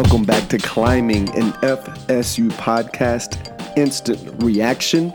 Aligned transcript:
Welcome 0.00 0.22
back 0.22 0.48
to 0.50 0.58
Climbing 0.58 1.28
an 1.30 1.50
FSU 1.54 2.50
podcast 2.50 3.36
instant 3.76 4.40
reaction 4.40 5.10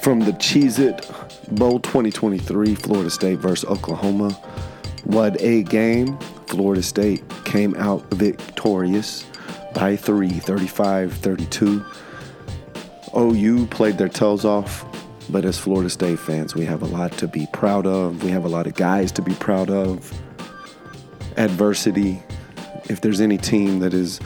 from 0.00 0.20
the 0.20 0.30
Cheez 0.34 0.78
It 0.78 1.10
Bowl 1.56 1.80
2023, 1.80 2.76
Florida 2.76 3.10
State 3.10 3.40
versus 3.40 3.68
Oklahoma. 3.68 4.30
What 5.02 5.42
a 5.42 5.64
game! 5.64 6.16
Florida 6.46 6.80
State 6.80 7.24
came 7.44 7.74
out 7.74 8.08
victorious 8.14 9.26
by 9.74 9.96
three, 9.96 10.30
35 10.30 11.14
32. 11.14 11.84
OU 13.16 13.66
played 13.66 13.98
their 13.98 14.08
tails 14.08 14.44
off, 14.44 14.86
but 15.28 15.44
as 15.44 15.58
Florida 15.58 15.90
State 15.90 16.20
fans, 16.20 16.54
we 16.54 16.64
have 16.64 16.82
a 16.82 16.86
lot 16.86 17.10
to 17.18 17.26
be 17.26 17.48
proud 17.52 17.88
of. 17.88 18.22
We 18.22 18.30
have 18.30 18.44
a 18.44 18.48
lot 18.48 18.68
of 18.68 18.76
guys 18.76 19.10
to 19.12 19.22
be 19.22 19.34
proud 19.34 19.68
of. 19.68 20.12
Adversity, 21.36 22.22
if 22.88 23.00
there's 23.00 23.20
any 23.20 23.38
team 23.38 23.80
that 23.80 23.94
is 23.94 24.20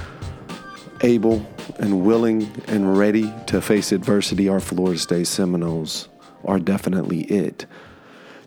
able 1.03 1.45
and 1.79 2.05
willing 2.05 2.51
and 2.69 2.97
ready 2.97 3.33
to 3.47 3.61
face 3.61 3.93
adversity, 3.93 4.49
our 4.49 4.61
Florida 4.61 4.99
State 4.99 5.27
Seminoles 5.27 6.09
are 6.45 6.59
definitely 6.59 7.23
it. 7.23 7.67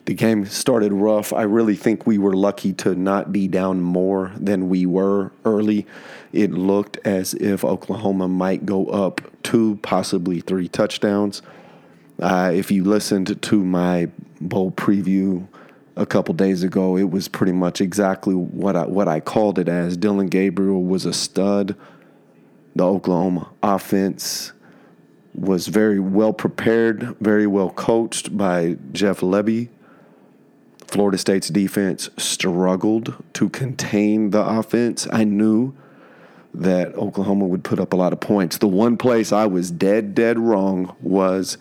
The 0.06 0.14
game 0.14 0.46
started 0.46 0.94
rough. 0.94 1.34
I 1.34 1.42
really 1.42 1.76
think 1.76 2.06
we 2.06 2.18
were 2.18 2.36
lucky 2.36 2.74
to 2.74 2.94
not 2.94 3.32
be 3.32 3.48
down 3.48 3.82
more 3.82 4.32
than 4.38 4.70
we 4.70 4.86
were 4.86 5.32
early. 5.44 5.88
It 6.32 6.52
looked 6.52 6.98
as 7.06 7.34
if 7.34 7.66
Oklahoma 7.66 8.28
might 8.28 8.66
go 8.66 8.86
up 8.88 9.22
two, 9.42 9.80
possibly 9.82 10.42
three 10.42 10.68
touchdowns. 10.68 11.42
Uh, 12.20 12.52
if 12.54 12.72
you 12.72 12.84
listened 12.84 13.42
to 13.42 13.64
my 13.64 14.10
bowl 14.40 14.72
preview 14.72 15.48
a 15.96 16.06
couple 16.06 16.34
days 16.34 16.64
ago, 16.64 16.98
it 16.98 17.10
was 17.10 17.28
pretty 17.28 17.54
much 17.54 17.82
exactly 17.82 18.34
what 18.36 18.76
I 18.76 18.86
what 18.86 19.08
I 19.08 19.20
called 19.20 19.60
it 19.60 19.70
as. 19.70 19.98
Dillon 19.98 20.28
Gabriel 20.28 20.84
was 20.84 21.06
a 21.06 21.14
stud. 21.14 21.76
The 22.76 22.86
Oklahoma 22.86 23.50
offense 23.64 24.52
was 25.34 25.68
very 25.68 26.00
well 26.00 26.34
prepared, 26.34 27.16
very 27.20 27.48
well 27.48 27.70
coached 27.70 28.38
by 28.38 28.78
Jeff 28.92 29.22
Lebby. 29.22 29.70
Florida 30.88 31.18
State's 31.18 31.50
defense 31.50 32.10
struggled 32.18 33.16
to 33.34 33.50
contain 33.50 34.30
the 34.30 34.46
offense. 34.46 35.08
I 35.12 35.24
knew 35.24 35.74
that 36.54 36.96
Oklahoma 36.96 37.46
would 37.48 37.64
put 37.64 37.80
up 37.80 37.92
a 37.92 37.96
lot 37.96 38.14
of 38.14 38.20
points. 38.20 38.58
The 38.58 38.68
one 38.68 38.96
place 38.96 39.32
I 39.32 39.46
was 39.46 39.72
dead, 39.72 40.16
dead 40.16 40.40
wrong 40.40 40.96
was 41.02 41.58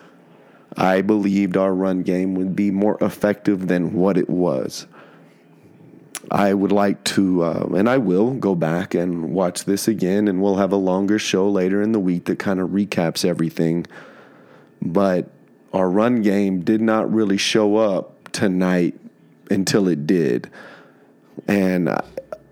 I 0.76 1.02
believed 1.02 1.56
our 1.56 1.74
run 1.74 2.02
game 2.02 2.34
would 2.34 2.56
be 2.56 2.70
more 2.70 2.98
effective 3.00 3.68
than 3.68 3.94
what 3.94 4.16
it 4.16 4.28
was. 4.28 4.86
I 6.30 6.54
would 6.54 6.72
like 6.72 7.04
to, 7.04 7.42
uh, 7.44 7.68
and 7.76 7.88
I 7.88 7.98
will 7.98 8.32
go 8.32 8.54
back 8.54 8.94
and 8.94 9.32
watch 9.32 9.64
this 9.64 9.86
again, 9.86 10.26
and 10.26 10.42
we'll 10.42 10.56
have 10.56 10.72
a 10.72 10.76
longer 10.76 11.18
show 11.18 11.48
later 11.48 11.82
in 11.82 11.92
the 11.92 12.00
week 12.00 12.24
that 12.24 12.38
kind 12.38 12.60
of 12.60 12.70
recaps 12.70 13.24
everything. 13.24 13.86
But 14.80 15.30
our 15.72 15.88
run 15.88 16.22
game 16.22 16.62
did 16.62 16.80
not 16.80 17.12
really 17.12 17.36
show 17.36 17.76
up 17.76 18.32
tonight 18.32 18.98
until 19.50 19.86
it 19.88 20.06
did. 20.06 20.50
And 21.46 21.90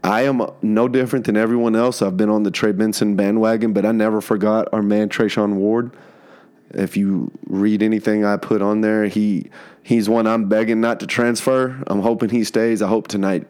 I 0.04 0.22
am 0.22 0.42
no 0.60 0.88
different 0.88 1.26
than 1.26 1.36
everyone 1.36 1.76
else. 1.76 2.02
I've 2.02 2.16
been 2.16 2.28
on 2.28 2.42
the 2.42 2.50
Trey 2.50 2.72
Benson 2.72 3.16
bandwagon, 3.16 3.72
but 3.72 3.86
I 3.86 3.92
never 3.92 4.20
forgot 4.20 4.68
our 4.72 4.82
man 4.82 5.08
Treshaun 5.08 5.54
Ward. 5.54 5.92
If 6.74 6.96
you 6.96 7.30
read 7.46 7.82
anything 7.82 8.24
I 8.24 8.36
put 8.36 8.62
on 8.62 8.80
there, 8.80 9.06
he 9.06 9.50
he's 9.82 10.08
one 10.08 10.26
I'm 10.26 10.48
begging 10.48 10.80
not 10.80 11.00
to 11.00 11.06
transfer. 11.06 11.82
I'm 11.86 12.00
hoping 12.00 12.30
he 12.30 12.44
stays. 12.44 12.82
I 12.82 12.88
hope 12.88 13.08
tonight 13.08 13.46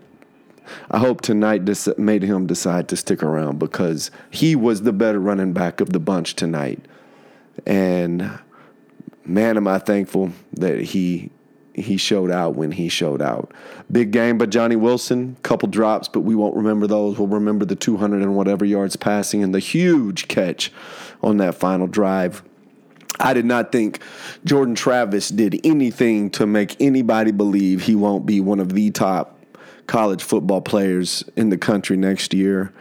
I 0.91 0.99
hope 0.99 1.21
tonight 1.21 1.69
made 1.99 2.22
him 2.22 2.47
decide 2.47 2.88
to 2.88 2.97
stick 2.97 3.22
around 3.22 3.59
because 3.59 4.10
he 4.31 4.55
was 4.55 4.83
the 4.83 4.93
better 4.93 5.19
running 5.19 5.53
back 5.53 5.81
of 5.81 5.93
the 5.93 6.00
bunch 6.00 6.34
tonight. 6.34 6.81
And 7.66 8.38
man, 9.25 9.56
am 9.56 9.69
I 9.69 9.78
thankful 9.78 10.33
that 10.54 10.81
he 10.81 11.31
he 11.75 11.97
showed 11.97 12.31
out 12.31 12.54
when 12.54 12.72
he 12.72 12.89
showed 12.89 13.22
out. 13.22 13.53
Big 13.91 14.10
game 14.10 14.39
by 14.39 14.47
Johnny 14.47 14.77
Wilson, 14.77 15.37
couple 15.43 15.69
drops, 15.69 16.09
but 16.09 16.21
we 16.21 16.34
won't 16.34 16.54
remember 16.56 16.87
those. 16.87 17.19
We'll 17.19 17.28
remember 17.28 17.65
the 17.65 17.77
200 17.77 18.22
and 18.22 18.37
whatever 18.37 18.65
yards 18.65 18.97
passing 18.97 19.43
and 19.43 19.54
the 19.54 19.59
huge 19.59 20.28
catch 20.28 20.72
on 21.22 21.39
that 21.39 21.54
final 21.54 21.87
drive. 21.87 22.43
I 23.21 23.34
did 23.34 23.45
not 23.45 23.73
think 23.73 24.00
Jordan 24.45 24.75
Travis 24.75 25.28
did 25.28 25.61
anything 25.65 26.31
to 26.31 26.47
make 26.47 26.81
anybody 26.81 27.31
believe 27.31 27.83
he 27.83 27.95
won't 27.95 28.27
be 28.27 28.41
one 28.41 28.61
of 28.61 28.73
the 28.73 28.91
top 28.91 29.39
college 29.87 30.23
football 30.23 30.61
players 30.61 31.25
in 31.37 31.51
the 31.51 31.59
country 31.59 31.97
next 31.97 32.33
year. 32.33 32.72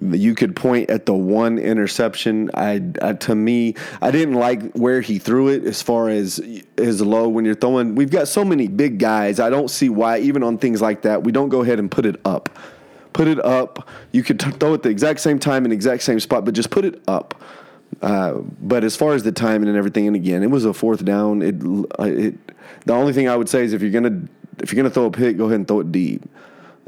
You 0.00 0.34
could 0.34 0.56
point 0.56 0.90
at 0.90 1.06
the 1.06 1.14
one 1.14 1.58
interception. 1.58 2.50
I, 2.54 2.82
I, 3.00 3.12
to 3.12 3.34
me, 3.34 3.76
I 4.00 4.10
didn't 4.10 4.34
like 4.34 4.72
where 4.72 5.00
he 5.00 5.18
threw 5.18 5.48
it 5.48 5.64
as 5.64 5.80
far 5.80 6.08
as 6.08 6.40
his 6.76 7.00
low 7.00 7.28
when 7.28 7.44
you're 7.44 7.54
throwing. 7.54 7.94
We've 7.94 8.10
got 8.10 8.26
so 8.26 8.44
many 8.44 8.66
big 8.66 8.98
guys. 8.98 9.38
I 9.38 9.48
don't 9.48 9.70
see 9.70 9.88
why 9.88 10.18
even 10.18 10.42
on 10.42 10.58
things 10.58 10.82
like 10.82 11.02
that 11.02 11.22
we 11.22 11.30
don't 11.30 11.50
go 11.50 11.62
ahead 11.62 11.78
and 11.78 11.90
put 11.90 12.04
it 12.04 12.20
up. 12.24 12.48
Put 13.12 13.28
it 13.28 13.38
up. 13.44 13.88
You 14.10 14.22
could 14.22 14.40
t- 14.40 14.50
throw 14.52 14.74
it 14.74 14.82
the 14.82 14.88
exact 14.88 15.20
same 15.20 15.38
time 15.38 15.64
in 15.64 15.70
exact 15.72 16.02
same 16.02 16.18
spot, 16.18 16.44
but 16.44 16.54
just 16.54 16.70
put 16.70 16.84
it 16.84 17.00
up. 17.06 17.40
Uh, 18.00 18.34
but 18.60 18.84
as 18.84 18.96
far 18.96 19.14
as 19.14 19.22
the 19.22 19.32
timing 19.32 19.68
and 19.68 19.76
everything, 19.76 20.06
and 20.06 20.16
again, 20.16 20.42
it 20.42 20.50
was 20.50 20.64
a 20.64 20.72
fourth 20.72 21.04
down. 21.04 21.42
It, 21.42 21.56
uh, 21.98 22.04
it 22.04 22.34
the 22.84 22.92
only 22.92 23.12
thing 23.12 23.28
I 23.28 23.36
would 23.36 23.48
say 23.48 23.64
is 23.64 23.72
if 23.72 23.82
you're 23.82 23.90
gonna 23.90 24.22
if 24.58 24.72
you're 24.72 24.82
gonna 24.82 24.92
throw 24.92 25.06
a 25.06 25.10
pick, 25.10 25.36
go 25.36 25.44
ahead 25.44 25.56
and 25.56 25.68
throw 25.68 25.80
it 25.80 25.92
deep. 25.92 26.28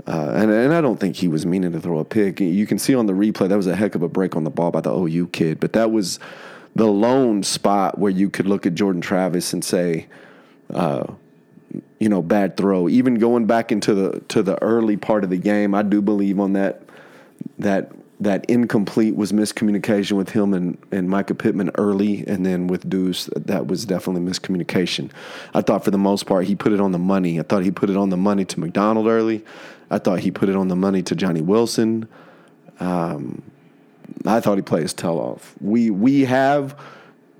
Uh, 0.06 0.32
and, 0.34 0.50
and 0.50 0.74
I 0.74 0.80
don't 0.80 0.98
think 0.98 1.16
he 1.16 1.28
was 1.28 1.46
meaning 1.46 1.72
to 1.72 1.80
throw 1.80 1.98
a 1.98 2.04
pick. 2.04 2.40
You 2.40 2.66
can 2.66 2.78
see 2.78 2.94
on 2.94 3.06
the 3.06 3.12
replay 3.12 3.48
that 3.48 3.56
was 3.56 3.66
a 3.66 3.76
heck 3.76 3.94
of 3.94 4.02
a 4.02 4.08
break 4.08 4.36
on 4.36 4.44
the 4.44 4.50
ball 4.50 4.70
by 4.70 4.80
the 4.80 4.92
OU 4.92 5.28
kid, 5.28 5.60
but 5.60 5.72
that 5.72 5.92
was 5.92 6.18
the 6.74 6.86
lone 6.86 7.42
spot 7.42 7.98
where 7.98 8.10
you 8.10 8.28
could 8.28 8.46
look 8.46 8.66
at 8.66 8.74
Jordan 8.74 9.00
Travis 9.00 9.52
and 9.52 9.64
say, 9.64 10.06
uh, 10.72 11.06
you 11.98 12.08
know, 12.08 12.20
bad 12.20 12.56
throw. 12.56 12.88
Even 12.88 13.14
going 13.14 13.46
back 13.46 13.72
into 13.72 13.94
the 13.94 14.20
to 14.28 14.42
the 14.42 14.60
early 14.62 14.96
part 14.96 15.24
of 15.24 15.30
the 15.30 15.36
game, 15.36 15.74
I 15.74 15.82
do 15.82 16.02
believe 16.02 16.40
on 16.40 16.52
that 16.54 16.82
that 17.58 17.92
that 18.24 18.44
incomplete 18.46 19.16
was 19.16 19.32
miscommunication 19.32 20.12
with 20.12 20.30
him 20.30 20.52
and, 20.52 20.76
and 20.90 21.08
Mycah 21.08 21.38
Pittman 21.38 21.70
early, 21.76 22.26
and 22.26 22.44
then 22.44 22.66
with 22.66 22.88
Deuce, 22.88 23.30
that 23.36 23.66
was 23.66 23.86
definitely 23.86 24.22
miscommunication. 24.22 25.10
I 25.54 25.62
thought 25.62 25.84
for 25.84 25.90
the 25.90 25.98
most 25.98 26.26
part 26.26 26.46
he 26.46 26.54
put 26.54 26.72
it 26.72 26.80
on 26.80 26.92
the 26.92 26.98
money. 26.98 27.38
I 27.38 27.42
thought 27.42 27.62
he 27.62 27.70
put 27.70 27.90
it 27.90 27.96
on 27.96 28.10
the 28.10 28.16
money 28.16 28.44
to 28.44 28.60
McDonald 28.60 29.06
early. 29.06 29.44
I 29.90 29.98
thought 29.98 30.20
he 30.20 30.30
put 30.30 30.48
it 30.48 30.56
on 30.56 30.68
the 30.68 30.76
money 30.76 31.02
to 31.02 31.14
Johnny 31.14 31.40
Wilson. 31.40 32.08
Um, 32.80 33.42
I 34.26 34.40
thought 34.40 34.56
he 34.56 34.62
played 34.62 34.82
his 34.82 34.94
tell 34.94 35.18
off. 35.18 35.54
We 35.60 35.90
we 35.90 36.24
have 36.24 36.78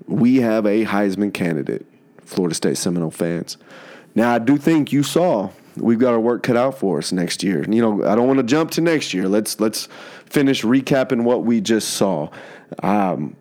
we 0.07 0.37
have 0.37 0.65
a 0.65 0.85
Heisman 0.85 1.33
candidate, 1.33 1.85
Florida 2.21 2.55
State 2.55 2.77
Seminole 2.77 3.11
fans. 3.11 3.57
Now 4.13 4.33
I 4.33 4.39
do 4.39 4.57
think 4.57 4.91
you 4.91 5.03
saw 5.03 5.49
we've 5.77 5.99
got 5.99 6.13
our 6.13 6.19
work 6.19 6.43
cut 6.43 6.57
out 6.57 6.77
for 6.77 6.97
us 6.99 7.11
next 7.11 7.43
year. 7.43 7.65
You 7.69 7.81
know, 7.81 8.05
I 8.05 8.15
don't 8.15 8.27
want 8.27 8.37
to 8.37 8.43
jump 8.43 8.71
to 8.71 8.81
next 8.81 9.13
year. 9.13 9.27
Let's 9.27 9.59
let's 9.59 9.87
finish 10.25 10.63
recapping 10.63 11.23
what 11.23 11.43
we 11.43 11.61
just 11.61 11.89
saw. 11.89 12.29
Um, 12.81 13.35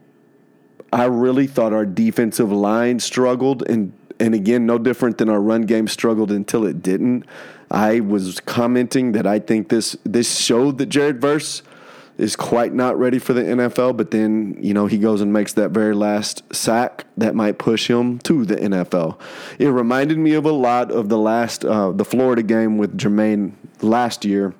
I 0.92 1.04
really 1.04 1.46
thought 1.46 1.72
our 1.72 1.86
defensive 1.86 2.52
line 2.52 3.00
struggled, 3.00 3.68
and 3.68 3.92
and 4.20 4.34
again, 4.34 4.64
no 4.64 4.78
different 4.78 5.18
than 5.18 5.28
our 5.28 5.40
run 5.40 5.62
game 5.62 5.88
struggled 5.88 6.30
until 6.30 6.64
it 6.64 6.82
didn't. 6.82 7.24
I 7.70 8.00
was 8.00 8.38
commenting 8.40 9.12
that 9.12 9.26
I 9.26 9.40
think 9.40 9.68
this 9.68 9.96
this 10.04 10.38
showed 10.38 10.78
that 10.78 10.86
Jared 10.86 11.20
Verse 11.20 11.62
is 12.16 12.36
quite 12.36 12.72
not 12.72 12.98
ready 12.98 13.18
for 13.18 13.32
the 13.32 13.42
NFL, 13.42 13.96
but 13.96 14.10
then, 14.10 14.56
you 14.60 14.72
know, 14.72 14.86
he 14.86 14.98
goes 14.98 15.20
and 15.20 15.32
makes 15.32 15.54
that 15.54 15.70
very 15.70 15.94
last 15.94 16.42
sack 16.54 17.06
that 17.16 17.34
might 17.34 17.58
push 17.58 17.90
him 17.90 18.18
to 18.20 18.44
the 18.44 18.54
NFL. 18.54 19.18
It 19.58 19.68
reminded 19.68 20.18
me 20.18 20.34
of 20.34 20.44
a 20.44 20.52
lot 20.52 20.92
of 20.92 21.08
the 21.08 21.18
last, 21.18 21.64
uh, 21.64 21.90
the 21.90 22.04
Florida 22.04 22.42
game 22.42 22.78
with 22.78 22.96
Jermaine 22.96 23.52
last 23.82 24.24
year. 24.24 24.54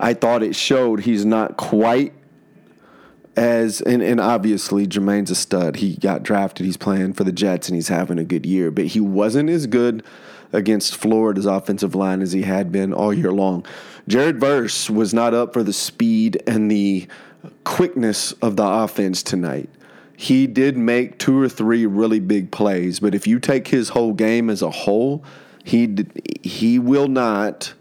I 0.00 0.14
thought 0.14 0.42
it 0.42 0.56
showed 0.56 1.00
he's 1.00 1.26
not 1.26 1.58
quite 1.58 2.14
as, 3.36 3.80
and, 3.82 4.02
and 4.02 4.18
obviously 4.18 4.86
Jermaine's 4.86 5.30
a 5.30 5.34
stud. 5.34 5.76
He 5.76 5.96
got 5.96 6.22
drafted, 6.22 6.66
he's 6.66 6.78
playing 6.78 7.12
for 7.12 7.24
the 7.24 7.32
Jets, 7.32 7.68
and 7.68 7.76
he's 7.76 7.88
having 7.88 8.18
a 8.18 8.24
good 8.24 8.46
year, 8.46 8.70
but 8.70 8.86
he 8.86 9.00
wasn't 9.00 9.50
as 9.50 9.66
good 9.66 10.02
against 10.52 10.96
Florida's 10.96 11.46
offensive 11.46 11.94
line 11.94 12.22
as 12.22 12.32
he 12.32 12.42
had 12.42 12.72
been 12.72 12.92
all 12.92 13.12
year 13.12 13.30
long. 13.30 13.64
Jared 14.08 14.40
Verse 14.40 14.90
was 14.90 15.14
not 15.14 15.34
up 15.34 15.52
for 15.52 15.62
the 15.62 15.72
speed 15.72 16.42
and 16.46 16.70
the 16.70 17.06
quickness 17.64 18.32
of 18.32 18.56
the 18.56 18.66
offense 18.66 19.22
tonight. 19.22 19.68
He 20.16 20.46
did 20.46 20.76
make 20.76 21.18
two 21.18 21.40
or 21.40 21.48
three 21.48 21.86
really 21.86 22.20
big 22.20 22.50
plays, 22.50 23.00
but 23.00 23.14
if 23.14 23.26
you 23.26 23.38
take 23.38 23.68
his 23.68 23.90
whole 23.90 24.12
game 24.12 24.50
as 24.50 24.62
a 24.62 24.70
whole, 24.70 25.24
he 25.62 26.04
he 26.42 26.78
will 26.78 27.08
not. 27.08 27.74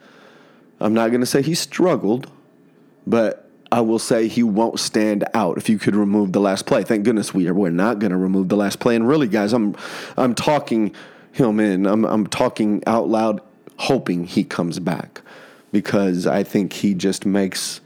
I'm 0.80 0.94
not 0.94 1.10
going 1.10 1.22
to 1.22 1.28
say 1.28 1.42
he 1.42 1.56
struggled, 1.56 2.32
but 3.06 3.50
I 3.72 3.82
will 3.82 4.00
say 4.00 4.28
he 4.28 4.44
won't 4.44 4.80
stand 4.80 5.26
out 5.34 5.58
if 5.58 5.70
you 5.70 5.78
could 5.78 5.96
remove 5.96 6.32
the 6.32 6.40
last 6.40 6.66
play. 6.66 6.84
Thank 6.84 7.04
goodness 7.06 7.34
we 7.34 7.48
are. 7.48 7.54
We're 7.54 7.70
not 7.70 8.00
going 8.00 8.12
to 8.12 8.18
remove 8.18 8.50
the 8.50 8.58
last 8.58 8.80
play. 8.80 8.96
And 8.96 9.08
really, 9.08 9.28
guys, 9.28 9.54
I'm 9.54 9.76
I'm 10.18 10.34
talking 10.34 10.96
him 11.32 11.60
in. 11.60 11.86
I'm 11.86 12.06
I'm 12.06 12.28
talking 12.28 12.84
out 12.88 13.10
loud, 13.10 13.42
hoping 13.78 14.26
he 14.26 14.44
comes 14.44 14.80
back 14.80 15.22
because 15.72 16.26
I 16.26 16.44
think 16.44 16.74
he 16.74 16.94
just 16.94 17.26
makes 17.26 17.82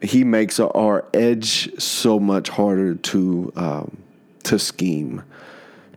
he 0.00 0.24
makes 0.24 0.60
our 0.60 1.04
edge 1.14 1.80
so 1.80 2.20
much 2.20 2.48
harder 2.48 2.94
to 2.94 3.52
um, 3.56 3.96
to 4.44 4.58
scheme. 4.58 5.22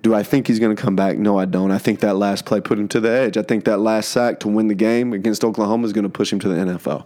Do 0.02 0.16
I 0.16 0.24
think 0.24 0.48
he's 0.48 0.60
going 0.60 0.76
to 0.76 0.82
come 0.82 0.96
back? 0.96 1.18
No, 1.18 1.38
I 1.38 1.46
don't. 1.46 1.72
I 1.72 1.78
think 1.78 2.00
that 2.00 2.16
last 2.16 2.46
play 2.46 2.62
put 2.62 2.80
him 2.80 2.88
to 2.90 3.00
the 3.00 3.12
edge. 3.12 3.38
I 3.38 3.42
think 3.42 3.66
that 3.66 3.80
last 3.80 4.10
sack 4.10 4.40
to 4.42 4.48
win 4.48 4.68
the 4.68 4.76
game 4.76 5.12
against 5.12 5.44
Oklahoma 5.44 5.86
is 5.86 5.94
going 5.94 6.04
to 6.04 6.10
push 6.10 6.32
him 6.32 6.40
to 6.40 6.48
the 6.48 6.56
NFL, 6.56 7.06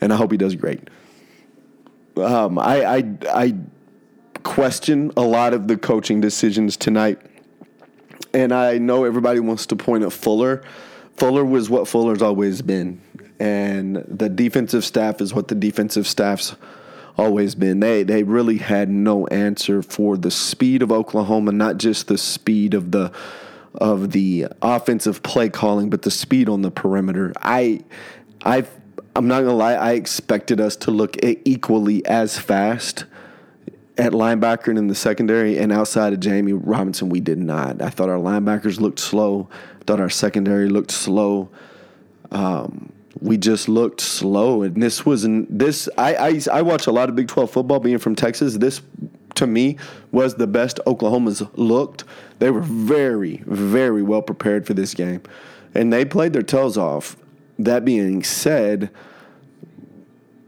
and 0.00 0.12
I 0.12 0.16
hope 0.16 0.32
he 0.32 0.36
does 0.36 0.54
great. 0.54 0.88
Um, 2.16 2.58
I, 2.58 2.84
I 2.84 3.04
I 3.32 3.54
question 4.42 5.12
a 5.16 5.22
lot 5.22 5.54
of 5.54 5.66
the 5.66 5.76
coaching 5.76 6.20
decisions 6.20 6.76
tonight, 6.76 7.20
and 8.34 8.52
I 8.52 8.78
know 8.78 9.04
everybody 9.04 9.40
wants 9.40 9.66
to 9.66 9.76
point 9.76 10.04
at 10.04 10.12
Fuller. 10.12 10.62
Fuller 11.16 11.44
was 11.44 11.70
what 11.70 11.88
Fuller's 11.88 12.22
always 12.22 12.60
been, 12.60 13.00
and 13.40 13.96
the 14.08 14.28
defensive 14.28 14.84
staff 14.84 15.20
is 15.20 15.32
what 15.32 15.48
the 15.48 15.54
defensive 15.54 16.06
staff's 16.06 16.54
always 17.16 17.54
been. 17.54 17.80
They 17.80 18.02
they 18.02 18.22
really 18.22 18.58
had 18.58 18.88
no 18.88 19.26
answer 19.28 19.82
for 19.82 20.16
the 20.16 20.30
speed 20.30 20.82
of 20.82 20.92
Oklahoma, 20.92 21.52
not 21.52 21.78
just 21.78 22.08
the 22.08 22.18
speed 22.18 22.74
of 22.74 22.92
the 22.92 23.12
of 23.74 24.12
the 24.12 24.46
offensive 24.62 25.22
play 25.22 25.48
calling, 25.48 25.90
but 25.90 26.02
the 26.02 26.10
speed 26.10 26.48
on 26.48 26.62
the 26.62 26.70
perimeter. 26.70 27.32
I 27.40 27.80
I 28.44 28.64
I'm 29.14 29.28
not 29.28 29.40
gonna 29.40 29.54
lie, 29.54 29.74
I 29.74 29.92
expected 29.92 30.60
us 30.60 30.76
to 30.76 30.90
look 30.90 31.16
equally 31.22 32.04
as 32.06 32.38
fast 32.38 33.06
at 33.98 34.12
linebacker 34.12 34.68
and 34.68 34.78
in 34.78 34.88
the 34.88 34.94
secondary, 34.94 35.58
and 35.58 35.72
outside 35.72 36.12
of 36.12 36.20
Jammie 36.20 36.52
Robinson, 36.52 37.08
we 37.08 37.20
did 37.20 37.38
not. 37.38 37.80
I 37.80 37.88
thought 37.88 38.08
our 38.08 38.18
linebackers 38.18 38.78
looked 38.78 38.98
slow. 38.98 39.48
Thought 39.86 40.00
our 40.00 40.10
secondary 40.10 40.68
looked 40.68 40.90
slow. 40.90 41.48
Um, 42.30 42.92
we 43.20 43.36
just 43.36 43.68
looked 43.68 44.00
slow, 44.00 44.62
and 44.62 44.82
this 44.82 45.06
wasn't 45.06 45.58
this. 45.58 45.88
I, 45.96 46.14
I 46.14 46.40
I 46.52 46.62
watch 46.62 46.86
a 46.86 46.92
lot 46.92 47.08
of 47.08 47.16
Big 47.16 47.28
Twelve 47.28 47.50
football. 47.50 47.80
Being 47.80 47.98
from 47.98 48.14
Texas, 48.14 48.54
this 48.58 48.82
to 49.36 49.46
me 49.46 49.78
was 50.12 50.34
the 50.34 50.46
best 50.46 50.80
Oklahoma's 50.86 51.42
looked. 51.54 52.04
They 52.38 52.50
were 52.50 52.60
very 52.60 53.42
very 53.46 54.02
well 54.02 54.22
prepared 54.22 54.66
for 54.66 54.74
this 54.74 54.92
game, 54.94 55.22
and 55.74 55.92
they 55.92 56.04
played 56.04 56.32
their 56.32 56.42
tails 56.42 56.76
off. 56.76 57.16
That 57.58 57.84
being 57.84 58.22
said, 58.22 58.90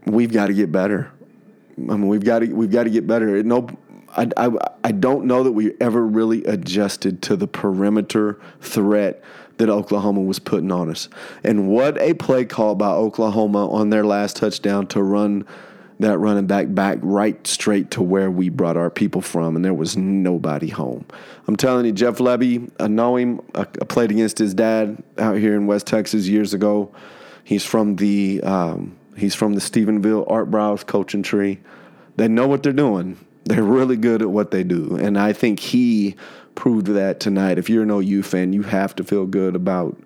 we've 0.05 0.31
got 0.31 0.47
to 0.47 0.53
get 0.53 0.71
better. 0.71 1.11
I 1.77 1.93
mean, 1.93 2.07
we've 2.07 2.23
got 2.23 2.39
to 2.39 2.53
we've 2.53 2.71
got 2.71 2.83
to 2.83 2.91
get 2.91 3.07
better. 3.07 3.41
No, 3.41 3.67
I, 4.15 4.29
I 4.37 4.51
I 4.83 4.91
don't 4.91 5.25
know 5.25 5.43
that 5.43 5.53
we 5.53 5.73
ever 5.81 6.05
really 6.05 6.43
adjusted 6.45 7.23
to 7.23 7.35
the 7.35 7.47
perimeter 7.47 8.39
threat 8.61 9.23
that 9.59 9.69
Oklahoma 9.69 10.21
was 10.21 10.39
putting 10.39 10.71
on 10.71 10.89
us. 10.89 11.09
And 11.43 11.69
what 11.69 12.01
a 12.01 12.13
play 12.13 12.45
call 12.45 12.75
by 12.75 12.89
Oklahoma 12.89 13.69
on 13.69 13.89
their 13.89 14.05
last 14.05 14.37
touchdown 14.37 14.87
to 14.87 15.03
run 15.03 15.45
that 15.99 16.17
running 16.17 16.47
back 16.47 16.73
back 16.73 16.97
right 17.01 17.45
straight 17.45 17.91
to 17.91 18.01
where 18.01 18.31
we 18.31 18.47
brought 18.47 18.77
our 18.77 18.89
people 18.89 19.21
from, 19.21 19.55
and 19.57 19.63
there 19.65 19.73
was 19.73 19.97
nobody 19.97 20.69
home. 20.69 21.05
I'm 21.45 21.57
telling 21.57 21.85
you, 21.85 21.91
Jeff 21.91 22.19
Lebby, 22.19 22.71
I 22.79 22.87
know 22.87 23.17
him. 23.17 23.41
I, 23.53 23.65
played 23.65 24.11
against 24.11 24.37
his 24.37 24.53
dad 24.53 25.03
out 25.17 25.37
here 25.37 25.55
in 25.55 25.67
West 25.67 25.87
Texas 25.87 26.27
years 26.27 26.53
ago. 26.53 26.89
He's 27.43 27.65
from 27.65 27.97
the 27.97 28.41
um, 28.43 28.97
he's 29.17 29.35
from 29.35 29.55
the 29.55 29.61
Stephenville 29.61 30.29
Art 30.31 30.49
Briles 30.49 30.85
coaching 30.85 31.21
tree. 31.21 31.59
They 32.15 32.29
know 32.29 32.47
what 32.47 32.63
they're 32.63 32.71
doing. 32.71 33.17
They're 33.43 33.63
really 33.63 33.97
good 33.97 34.21
at 34.21 34.29
what 34.29 34.51
they 34.51 34.63
do, 34.63 34.95
and 34.95 35.19
I 35.19 35.33
think 35.33 35.59
he 35.59 36.15
proved 36.59 36.87
that 36.87 37.21
tonight. 37.21 37.57
If 37.57 37.69
you're 37.69 37.83
an 37.83 37.89
OU 37.89 38.21
fan, 38.23 38.51
you 38.51 38.63
have 38.63 38.93
to 38.97 39.03
feel 39.05 39.25
good 39.25 39.55
about 39.55 39.97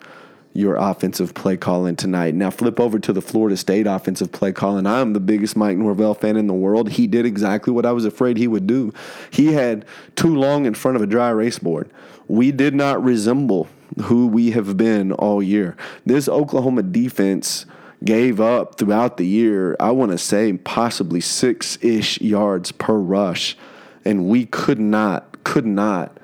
your 0.54 0.76
offensive 0.76 1.34
play 1.34 1.58
calling 1.58 1.96
tonight. 1.96 2.36
Now 2.36 2.52
flip 2.52 2.80
over 2.80 3.00
to 3.00 3.12
the 3.12 3.24
Florida 3.24 3.58
State 3.58 3.88
offensive 3.88 4.32
play 4.32 4.52
calling. 4.52 4.86
I'm 4.86 5.14
the 5.14 5.20
biggest 5.20 5.56
Mike 5.58 5.78
Norvell 5.78 6.14
fan 6.14 6.38
in 6.38 6.46
the 6.46 6.54
world. 6.54 6.92
He 6.92 7.08
did 7.08 7.26
exactly 7.26 7.74
what 7.74 7.88
I 7.88 7.92
was 7.92 8.06
afraid 8.06 8.38
he 8.38 8.48
would 8.48 8.68
do. 8.68 8.94
He 9.32 9.54
had 9.54 9.84
too 10.16 10.36
long 10.36 10.68
in 10.68 10.76
front 10.76 10.96
of 10.96 11.02
a 11.02 11.08
dry 11.08 11.32
erase 11.32 11.58
board. 11.58 11.90
We 12.28 12.52
did 12.52 12.76
not 12.76 13.04
resemble 13.04 13.68
who 14.04 14.28
we 14.28 14.52
have 14.52 14.78
been 14.78 15.12
all 15.12 15.42
year. 15.42 15.76
This 16.06 16.30
Oklahoma 16.30 16.84
defense 16.84 17.66
gave 18.06 18.40
up 18.40 18.78
throughout 18.78 19.18
the 19.18 19.26
year, 19.26 19.76
I 19.80 19.90
want 19.90 20.12
to 20.12 20.20
say 20.20 20.54
possibly 20.54 21.20
six 21.20 21.80
ish 21.82 22.22
yards 22.22 22.72
per 22.72 22.94
rush. 22.94 23.58
And 24.06 24.28
we 24.28 24.46
could 24.46 24.80
not, 24.80 25.44
could 25.44 25.66
not 25.66 26.20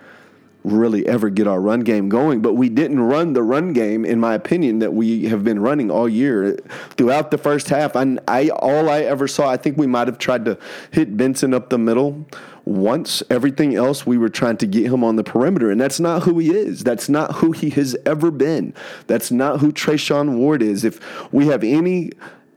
really 0.64 1.08
ever 1.08 1.30
get 1.30 1.48
our 1.48 1.62
run 1.62 1.82
game 1.82 2.10
going. 2.10 2.42
But 2.42 2.54
we 2.54 2.70
didn't 2.70 3.00
run 3.00 3.34
the 3.34 3.44
run 3.44 3.74
game, 3.74 4.06
in 4.06 4.20
my 4.20 4.34
opinion, 4.34 4.80
that 4.80 4.94
we 4.94 5.26
have 5.26 5.44
been 5.44 5.60
running 5.60 5.90
all 5.90 6.10
year. 6.10 6.58
Throughout 6.92 7.32
the 7.32 7.38
first 7.38 7.70
half, 7.70 7.96
I, 7.96 8.18
I 8.28 8.50
all 8.50 8.90
I 8.90 9.02
ever 9.02 9.28
saw, 9.28 9.50
I 9.50 9.58
think 9.58 9.78
we 9.78 9.88
might 9.88 10.08
have 10.08 10.18
tried 10.18 10.46
to 10.46 10.58
hit 10.92 11.16
Benson 11.16 11.54
up 11.54 11.70
the 11.70 11.78
middle 11.78 12.26
once. 12.66 13.24
Everything 13.30 13.76
else, 13.76 14.06
we 14.06 14.18
were 14.18 14.30
trying 14.30 14.58
to 14.58 14.68
get 14.68 14.86
him 14.86 15.04
on 15.04 15.16
the 15.16 15.24
perimeter, 15.24 15.72
and 15.72 15.80
that's 15.80 16.00
not 16.00 16.24
who 16.24 16.40
he 16.40 16.52
is. 16.52 16.84
That's 16.84 17.10
not 17.10 17.36
who 17.36 17.52
he 17.52 17.70
has 17.72 17.96
ever 18.06 18.32
been. 18.32 18.74
That's 19.08 19.32
not 19.32 19.60
who 19.60 19.72
Treshaun 19.72 20.38
Ward 20.38 20.62
is. 20.62 20.84
If 20.84 21.00
we 21.34 21.48
have 21.48 21.64
any 21.64 22.12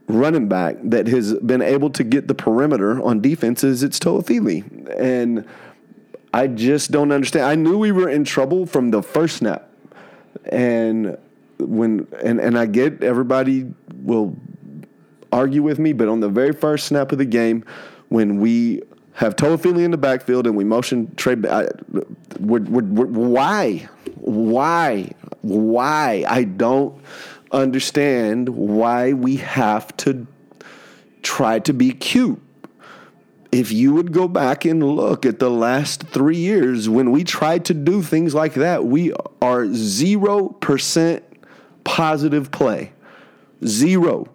running 0.09 0.49
back 0.49 0.77
that 0.83 1.07
has 1.07 1.35
been 1.35 1.63
able 1.63 1.89
to 1.91 2.05
get 2.05 2.29
the 2.29 2.35
perimeter 2.35 3.01
on 3.03 3.21
defenses, 3.21 3.83
it's 3.83 3.99
Toafili. 3.99 4.65
And 4.99 5.47
I 6.33 6.47
just 6.47 6.91
don't 6.91 7.13
understand. 7.13 7.47
I 7.47 7.55
knew 7.55 7.79
we 7.79 7.93
were 7.93 8.09
in 8.09 8.25
trouble 8.25 8.67
from 8.67 8.91
the 8.91 9.03
first 9.03 9.37
snap. 9.37 9.69
And 10.47 11.19
when 11.59 12.07
and, 12.23 12.41
and 12.41 12.59
I 12.59 12.67
get 12.67 13.03
everybody 13.03 13.73
will 13.97 14.37
argue 15.31 15.63
with 15.63 15.79
me, 15.79 15.93
but 15.93 16.09
on 16.09 16.21
the 16.21 16.29
very 16.29 16.53
first 16.53 16.87
snap 16.87 17.13
of 17.13 17.19
the 17.19 17.25
game, 17.25 17.65
when 18.09 18.41
we 18.41 18.83
have 19.15 19.37
Toafili 19.37 19.85
in 19.85 19.91
the 19.91 19.99
backfield 19.99 20.47
and 20.47 20.57
we 20.57 20.65
motion 20.65 21.15
Trey, 21.17 21.37
I, 21.49 21.67
why, 22.39 23.89
why, 24.17 25.11
why? 25.43 26.25
I 26.27 26.45
don't 26.45 27.03
understand 27.51 28.49
why 28.49 29.13
we 29.13 29.37
have 29.37 29.95
to 29.99 30.27
try 31.23 31.59
to 31.61 31.73
be 31.73 31.93
cute 31.93 32.41
if 33.53 33.71
you 33.71 33.93
would 33.93 34.13
go 34.13 34.27
back 34.27 34.65
and 34.65 34.83
look 34.83 35.27
at 35.27 35.39
the 35.39 35.51
last 35.51 36.05
three 36.05 36.39
years 36.39 36.89
when 36.89 37.11
we 37.11 37.23
tried 37.23 37.67
to 37.67 37.75
do 37.75 38.03
things 38.03 38.35
like 38.35 38.55
that, 38.55 38.87
we 38.87 39.13
are 39.43 39.67
0% 39.67 41.23
positive 41.85 42.51
play. 42.51 42.93
Zero. 43.65 44.32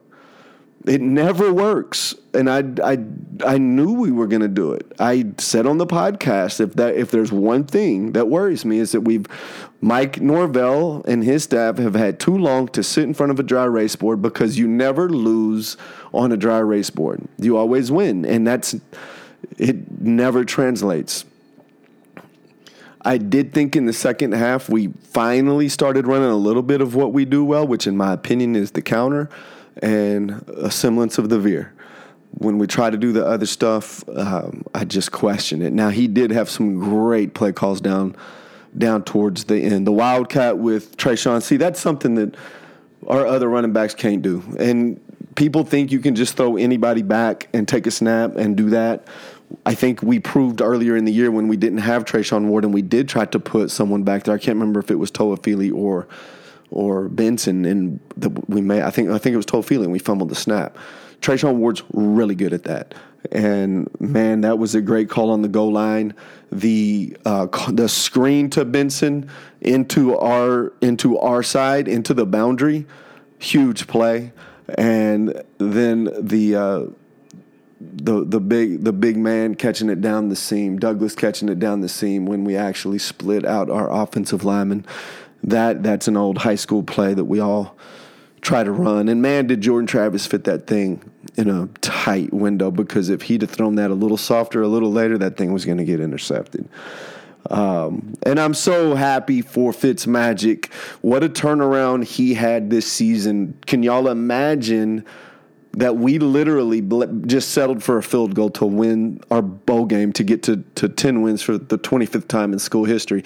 It 0.88 1.02
never 1.02 1.54
works. 1.54 2.16
And 2.34 2.50
I, 2.50 2.64
I, 2.82 2.98
I 3.46 3.58
knew 3.58 3.94
we 3.94 4.12
were 4.12 4.28
going 4.28 4.42
to 4.42 4.48
do 4.48 4.72
it. 4.72 4.90
I 5.00 5.26
said 5.38 5.66
on 5.66 5.80
the 5.80 5.86
podcast 5.86 6.62
if 6.62 6.76
that 6.76 6.96
if 6.96 7.12
there's 7.12 7.32
one 7.32 7.66
thing 7.66 8.14
that 8.14 8.30
worries 8.30 8.64
me 8.64 8.78
is 8.78 8.94
that 8.94 9.02
we've 9.02 9.26
Mike 9.82 10.22
Norvell 10.22 11.04
and 11.06 11.24
his 11.24 11.44
staff 11.44 11.78
have 11.78 11.94
had 11.94 12.20
too 12.20 12.38
long 12.38 12.70
to 12.70 12.84
sit 12.84 13.04
in 13.04 13.14
front 13.14 13.32
of 13.32 13.40
a 13.40 13.44
dry 13.44 13.66
erase 13.66 13.96
board 13.96 14.22
because 14.22 14.58
you 14.58 14.68
never 14.68 15.10
lose 15.10 15.76
on 16.14 16.32
a 16.32 16.38
dry 16.38 16.60
erase 16.60 16.90
board. 16.90 17.28
You 17.38 17.58
always 17.58 17.92
win, 17.92 18.26
and 18.26 18.48
that's 18.48 18.76
it. 19.58 20.02
Never 20.02 20.46
translates. 20.46 21.26
I 23.02 23.18
did 23.18 23.54
think 23.54 23.76
in 23.76 23.86
the 23.86 23.94
second 23.94 24.34
half 24.34 24.70
we 24.70 24.88
finally 25.04 25.70
started 25.70 26.08
running 26.08 26.30
a 26.30 26.36
little 26.36 26.64
bit 26.64 26.82
of 26.82 26.96
what 26.96 27.14
we 27.14 27.26
do 27.26 27.44
well, 27.44 27.68
which 27.68 27.88
in 27.88 27.98
my 27.98 28.14
opinion 28.14 28.56
is 28.56 28.72
the 28.72 28.82
counter 28.82 29.30
and 29.82 30.44
a 30.48 30.72
semblance 30.72 31.18
of 31.18 31.30
the 31.30 31.40
veer. 31.40 31.74
When 32.32 32.58
we 32.58 32.68
try 32.68 32.90
to 32.90 32.98
do 32.98 33.12
the 33.12 33.26
other 33.26 33.46
stuff, 33.46 34.08
um, 34.10 34.64
I 34.74 34.86
just 34.86 35.12
question 35.12 35.62
it. 35.62 35.74
Now 35.74 35.90
he 35.90 36.08
did 36.08 36.32
have 36.32 36.50
some 36.50 36.80
great 36.80 37.34
play 37.34 37.52
calls 37.52 37.82
down 37.82 38.16
down 38.78 39.04
towards 39.04 39.46
the 39.46 39.60
end. 39.60 39.88
The 39.88 39.92
Wildcat 39.92 40.58
with 40.58 40.98
Treshaun. 40.98 41.42
See, 41.42 41.58
that's 41.58 41.80
something 41.80 42.16
that 42.16 42.36
our 43.08 43.26
other 43.26 43.48
running 43.48 43.74
backs 43.74 43.96
can't 43.96 44.22
do. 44.22 44.44
And 44.60 45.00
people 45.36 45.64
think 45.64 45.92
you 45.92 46.00
can 46.00 46.16
just 46.16 46.36
throw 46.36 46.58
anybody 46.58 47.02
back 47.02 47.48
and 47.54 47.68
take 47.68 47.88
a 47.88 47.92
snap 47.92 48.36
and 48.36 48.56
do 48.56 48.70
that. 48.72 49.08
I 49.66 49.76
think 49.76 50.02
we 50.02 50.20
proved 50.20 50.62
earlier 50.62 50.98
in 50.98 51.06
the 51.06 51.12
year 51.12 51.32
when 51.32 51.48
we 51.48 51.56
didn't 51.56 51.80
have 51.80 52.04
Treshaun 52.04 52.48
Ward 52.48 52.66
and 52.66 52.74
we 52.74 52.82
did 52.82 53.08
try 53.08 53.26
to 53.26 53.40
put 53.40 53.72
someone 53.72 54.04
back 54.04 54.24
there. 54.24 54.36
I 54.36 54.38
can't 54.38 54.56
remember 54.56 54.80
if 54.80 54.92
it 54.92 54.96
was 54.96 55.10
Toafili 55.10 55.74
or 55.74 56.08
or 56.70 57.10
Benson, 57.10 57.66
and 57.66 58.00
the, 58.16 58.30
we 58.48 58.62
may 58.62 58.82
I 58.82 58.90
think 58.90 59.10
I 59.10 59.18
think 59.18 59.34
it 59.34 59.38
was 59.38 59.46
Toafili 59.46 59.84
and 59.84 59.92
we 59.92 60.00
fumbled 60.00 60.30
the 60.30 60.36
snap. 60.36 60.78
Treshaun 61.22 61.56
Ward's 61.56 61.84
really 61.94 62.36
good 62.36 62.54
at 62.54 62.64
that. 62.66 62.94
And 63.32 63.90
man, 64.00 64.42
that 64.42 64.60
was 64.60 64.76
a 64.76 64.82
great 64.82 65.10
call 65.10 65.32
on 65.32 65.42
the 65.42 65.48
goal 65.48 65.72
line. 65.72 66.14
The 66.52 67.18
uh, 67.26 67.48
the 67.72 67.90
screen 67.90 68.50
to 68.52 68.66
Benson 68.66 69.30
into 69.62 70.18
our 70.18 70.74
into 70.82 71.18
our 71.18 71.44
side 71.44 71.88
into 71.88 72.14
the 72.14 72.26
boundary, 72.26 72.86
huge 73.40 73.88
play. 73.88 74.32
And 74.78 75.42
then 75.58 76.10
the 76.20 76.56
uh, 76.56 76.86
the 77.80 78.24
the 78.26 78.40
big 78.40 78.84
the 78.84 78.94
big 78.94 79.18
man 79.18 79.56
catching 79.56 79.90
it 79.90 80.02
down 80.02 80.30
the 80.30 80.36
seam, 80.36 80.78
Douglas 80.78 81.16
catching 81.16 81.50
it 81.50 81.60
down 81.60 81.82
the 81.82 81.90
seam 81.90 82.26
when 82.26 82.44
we 82.44 82.56
actually 82.56 83.00
split 83.00 83.46
out 83.46 83.70
our 83.70 83.92
offensive 83.92 84.44
lineman. 84.44 84.86
That 85.44 85.84
that's 85.84 86.08
an 86.08 86.18
old 86.18 86.40
high 86.40 86.56
school 86.56 86.84
play 86.84 87.14
that 87.14 87.26
we 87.26 87.40
all 87.40 87.78
try 88.42 88.64
to 88.64 88.72
run. 88.72 89.10
And 89.10 89.22
man, 89.22 89.48
did 89.48 89.62
Jordan 89.62 89.88
Travis 89.88 90.26
fit 90.26 90.44
that 90.46 90.68
thing 90.68 91.02
in 91.36 91.50
a 91.50 91.68
tight 91.82 92.34
window 92.34 92.72
because 92.72 93.10
if 93.10 93.24
he'd 93.24 93.42
have 93.42 93.52
thrown 93.52 93.76
that 93.76 93.92
a 93.92 93.94
little 93.94 94.18
softer 94.18 94.62
a 94.62 94.68
little 94.68 94.92
later, 94.92 95.18
that 95.18 95.38
thing 95.38 95.54
was 95.54 95.66
going 95.66 95.78
to 95.78 95.84
get 95.84 96.00
intercepted. 96.00 96.68
Um, 97.50 98.16
and 98.24 98.40
I'm 98.40 98.54
so 98.54 98.96
happy 98.96 99.42
for 99.42 99.72
Fitz 99.72 100.08
Magic. 100.08 100.72
What 101.02 101.24
a 101.24 101.30
turnaround 101.30 102.04
he 102.04 102.34
had 102.34 102.70
this 102.70 102.92
season. 102.92 103.58
Can 103.66 103.84
y'all 103.84 104.08
imagine? 104.08 105.06
That 105.78 105.96
we 105.96 106.18
literally 106.18 106.82
just 107.28 107.52
settled 107.52 107.84
for 107.84 108.00
a 108.00 108.04
field 108.04 108.34
goal 108.34 108.50
to 108.50 108.66
win 108.66 109.22
our 109.30 109.44
bowl 109.44 109.86
game 109.86 110.12
to 110.12 110.24
get 110.24 110.42
to, 110.42 110.58
to 110.74 110.90
10 110.90 111.22
wins 111.22 111.44
for 111.44 111.60
the 111.60 111.78
25th 111.78 112.28
time 112.28 112.52
in 112.52 112.58
school 112.58 112.84
history. 112.84 113.24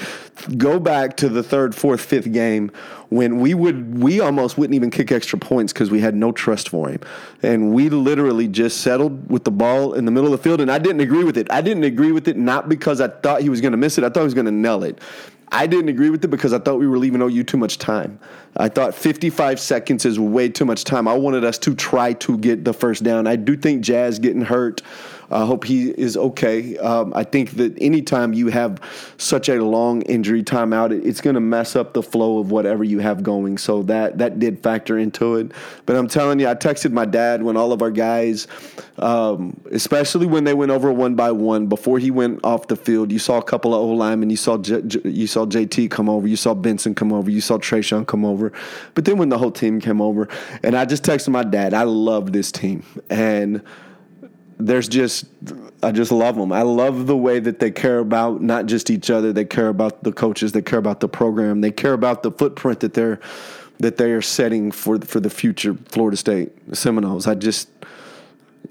Go 0.57 0.77
back 0.77 1.15
to 1.17 1.29
the 1.29 1.43
third, 1.43 1.73
fourth, 1.73 2.01
fifth 2.01 2.29
game 2.33 2.69
when 3.07 3.39
we 3.39 3.53
would 3.53 4.01
we 4.01 4.19
almost 4.19 4.57
wouldn't 4.57 4.75
even 4.75 4.89
kick 4.89 5.11
extra 5.11 5.39
points 5.39 5.71
because 5.71 5.91
we 5.91 6.01
had 6.01 6.13
no 6.13 6.33
trust 6.33 6.67
for 6.67 6.89
him. 6.89 6.99
And 7.41 7.73
we 7.73 7.89
literally 7.89 8.49
just 8.49 8.81
settled 8.81 9.29
with 9.29 9.45
the 9.45 9.51
ball 9.51 9.93
in 9.93 10.03
the 10.03 10.11
middle 10.11 10.33
of 10.33 10.37
the 10.37 10.43
field 10.43 10.59
and 10.59 10.69
I 10.69 10.77
didn't 10.77 11.01
agree 11.01 11.23
with 11.23 11.37
it. 11.37 11.49
I 11.51 11.61
didn't 11.61 11.85
agree 11.85 12.11
with 12.11 12.27
it 12.27 12.35
not 12.35 12.67
because 12.67 12.99
I 12.99 13.07
thought 13.07 13.41
he 13.41 13.49
was 13.49 13.61
going 13.61 13.71
to 13.71 13.77
miss 13.77 13.97
it. 13.97 14.03
I 14.03 14.09
thought 14.09 14.21
he 14.21 14.25
was 14.25 14.33
going 14.33 14.45
to 14.45 14.51
nail 14.51 14.83
it. 14.83 14.99
I 15.51 15.67
didn't 15.67 15.89
agree 15.89 16.09
with 16.09 16.23
it 16.23 16.29
because 16.29 16.53
I 16.53 16.59
thought 16.59 16.79
we 16.79 16.87
were 16.87 16.97
leaving 16.97 17.21
OU 17.21 17.43
too 17.43 17.57
much 17.57 17.77
time. 17.77 18.19
I 18.55 18.69
thought 18.69 18.95
55 18.95 19.59
seconds 19.59 20.05
is 20.05 20.17
way 20.19 20.47
too 20.47 20.63
much 20.63 20.85
time. 20.85 21.07
I 21.07 21.13
wanted 21.13 21.43
us 21.43 21.57
to 21.59 21.75
try 21.75 22.13
to 22.13 22.37
get 22.37 22.63
the 22.63 22.73
first 22.73 23.03
down. 23.03 23.27
I 23.27 23.35
do 23.35 23.57
think 23.57 23.81
Jazz 23.81 24.17
getting 24.19 24.41
hurt 24.43 24.81
I 25.31 25.45
hope 25.45 25.63
he 25.63 25.89
is 25.89 26.17
okay. 26.17 26.77
Um, 26.77 27.13
I 27.15 27.23
think 27.23 27.51
that 27.51 27.77
anytime 27.81 28.33
you 28.33 28.47
have 28.47 28.79
such 29.17 29.49
a 29.49 29.63
long 29.63 30.01
injury 30.03 30.43
timeout, 30.43 30.91
it's 30.91 31.21
going 31.21 31.33
to 31.35 31.39
mess 31.39 31.75
up 31.75 31.93
the 31.93 32.03
flow 32.03 32.39
of 32.39 32.51
whatever 32.51 32.83
you 32.83 32.99
have 32.99 33.23
going. 33.23 33.57
So 33.57 33.83
that 33.83 34.17
that 34.17 34.39
did 34.39 34.61
factor 34.61 34.97
into 34.97 35.35
it. 35.35 35.51
But 35.85 35.95
I'm 35.95 36.07
telling 36.07 36.39
you, 36.39 36.47
I 36.47 36.55
texted 36.55 36.91
my 36.91 37.05
dad 37.05 37.43
when 37.43 37.57
all 37.57 37.71
of 37.71 37.81
our 37.81 37.91
guys, 37.91 38.47
um, 38.97 39.59
especially 39.71 40.25
when 40.25 40.43
they 40.43 40.53
went 40.53 40.71
over 40.71 40.91
one 40.91 41.15
by 41.15 41.31
one 41.31 41.67
before 41.67 41.99
he 41.99 42.11
went 42.11 42.43
off 42.43 42.67
the 42.67 42.75
field. 42.75 43.11
You 43.11 43.19
saw 43.19 43.37
a 43.37 43.43
couple 43.43 43.73
of 43.73 43.81
old 43.81 43.97
linemen. 43.97 44.29
You 44.29 44.37
saw 44.37 44.57
J- 44.57 44.81
J- 44.81 45.01
you 45.03 45.27
saw 45.27 45.45
JT 45.45 45.89
come 45.89 46.09
over. 46.09 46.27
You 46.27 46.35
saw 46.37 46.53
Benson 46.53 46.95
come 46.95 47.13
over. 47.13 47.29
You 47.29 47.41
saw 47.41 47.57
Treshaun 47.57 48.05
come 48.05 48.25
over. 48.25 48.51
But 48.93 49.05
then 49.05 49.17
when 49.17 49.29
the 49.29 49.37
whole 49.37 49.51
team 49.51 49.79
came 49.79 50.01
over, 50.01 50.27
and 50.63 50.75
I 50.75 50.85
just 50.85 51.03
texted 51.03 51.29
my 51.29 51.43
dad, 51.43 51.73
I 51.73 51.83
love 51.83 52.33
this 52.33 52.51
team 52.51 52.83
and 53.09 53.61
there's 54.65 54.87
just 54.87 55.25
I 55.83 55.91
just 55.91 56.11
love 56.11 56.35
them. 56.35 56.51
I 56.51 56.61
love 56.61 57.07
the 57.07 57.17
way 57.17 57.39
that 57.39 57.59
they 57.59 57.71
care 57.71 57.99
about 57.99 58.41
not 58.41 58.65
just 58.65 58.89
each 58.89 59.09
other. 59.09 59.33
They 59.33 59.45
care 59.45 59.67
about 59.67 60.03
the 60.03 60.11
coaches. 60.11 60.51
They 60.51 60.61
care 60.61 60.79
about 60.79 60.99
the 60.99 61.09
program. 61.09 61.61
They 61.61 61.71
care 61.71 61.93
about 61.93 62.23
the 62.23 62.31
footprint 62.31 62.81
that 62.81 62.93
they're 62.93 63.19
that 63.79 63.97
they 63.97 64.11
are 64.11 64.21
setting 64.21 64.71
for 64.71 64.99
for 64.99 65.19
the 65.19 65.29
future 65.29 65.75
Florida 65.89 66.17
State 66.17 66.51
Seminoles. 66.73 67.27
I 67.27 67.35
just 67.35 67.69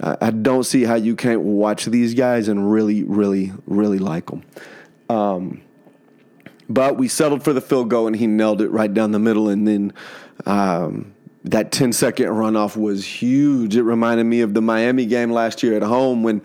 I, 0.02 0.30
don't 0.30 0.64
see 0.64 0.84
how 0.84 0.94
you 0.94 1.14
can't 1.14 1.42
watch 1.42 1.84
these 1.84 2.14
guys 2.14 2.48
and 2.48 2.72
really, 2.72 3.02
really, 3.02 3.52
really 3.66 3.98
like 3.98 4.26
them. 4.26 4.44
Um, 5.10 5.60
but 6.70 6.96
we 6.96 7.08
settled 7.08 7.42
for 7.42 7.52
the 7.52 7.60
field 7.60 7.90
goal 7.90 8.06
and 8.06 8.16
he 8.16 8.26
nailed 8.26 8.62
it 8.62 8.70
right 8.70 8.92
down 8.92 9.12
the 9.12 9.18
middle, 9.18 9.48
and 9.48 9.66
then. 9.66 9.92
Um, 10.46 11.12
that 11.44 11.72
10 11.72 11.92
second 11.92 12.26
runoff 12.26 12.76
was 12.76 13.04
huge. 13.04 13.76
It 13.76 13.82
reminded 13.82 14.24
me 14.24 14.40
of 14.42 14.54
the 14.54 14.60
Miami 14.60 15.06
game 15.06 15.30
last 15.30 15.62
year 15.62 15.76
at 15.76 15.82
home 15.82 16.22
when 16.22 16.42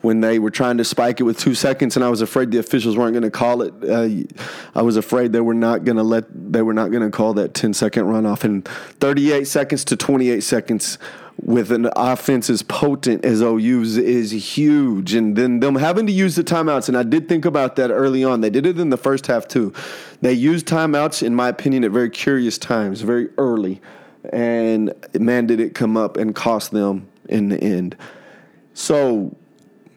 when 0.00 0.20
they 0.20 0.38
were 0.38 0.50
trying 0.50 0.78
to 0.78 0.84
spike 0.84 1.18
it 1.18 1.24
with 1.24 1.38
two 1.40 1.54
seconds, 1.54 1.96
and 1.96 2.04
I 2.04 2.08
was 2.08 2.20
afraid 2.20 2.52
the 2.52 2.58
officials 2.58 2.96
weren't 2.96 3.14
going 3.14 3.24
to 3.24 3.32
call 3.32 3.62
it. 3.62 3.74
Uh, 3.82 4.28
I 4.74 4.82
was 4.82 4.96
afraid 4.96 5.32
they 5.32 5.40
were 5.40 5.54
not 5.54 5.84
going 5.84 5.96
to 5.96 6.04
let 6.04 6.24
they 6.30 6.62
were 6.62 6.72
not 6.72 6.92
going 6.92 7.02
to 7.02 7.10
call 7.10 7.34
that 7.34 7.54
10 7.54 7.74
second 7.74 8.04
runoff. 8.04 8.44
And 8.44 8.64
38 9.00 9.46
seconds 9.46 9.84
to 9.86 9.96
28 9.96 10.40
seconds 10.40 10.98
with 11.40 11.70
an 11.72 11.88
offense 11.96 12.50
as 12.50 12.62
potent 12.62 13.24
as 13.24 13.42
OU's 13.42 13.96
is 13.96 14.30
huge. 14.56 15.14
And 15.14 15.36
then 15.36 15.60
them 15.60 15.76
having 15.76 16.06
to 16.06 16.12
use 16.12 16.36
the 16.36 16.44
timeouts, 16.44 16.88
and 16.88 16.96
I 16.96 17.02
did 17.02 17.28
think 17.28 17.44
about 17.44 17.76
that 17.76 17.90
early 17.90 18.22
on. 18.22 18.40
They 18.40 18.50
did 18.50 18.66
it 18.66 18.78
in 18.78 18.90
the 18.90 18.96
first 18.96 19.26
half 19.26 19.48
too. 19.48 19.72
They 20.20 20.32
used 20.32 20.66
timeouts, 20.66 21.24
in 21.24 21.34
my 21.34 21.48
opinion, 21.48 21.82
at 21.82 21.90
very 21.90 22.10
curious 22.10 22.56
times, 22.56 23.00
very 23.00 23.30
early 23.36 23.80
and 24.32 24.92
man, 25.18 25.46
did 25.46 25.60
it 25.60 25.74
come 25.74 25.96
up 25.96 26.16
and 26.16 26.34
cost 26.34 26.70
them 26.70 27.08
in 27.28 27.48
the 27.48 27.62
end. 27.62 27.96
So 28.74 29.36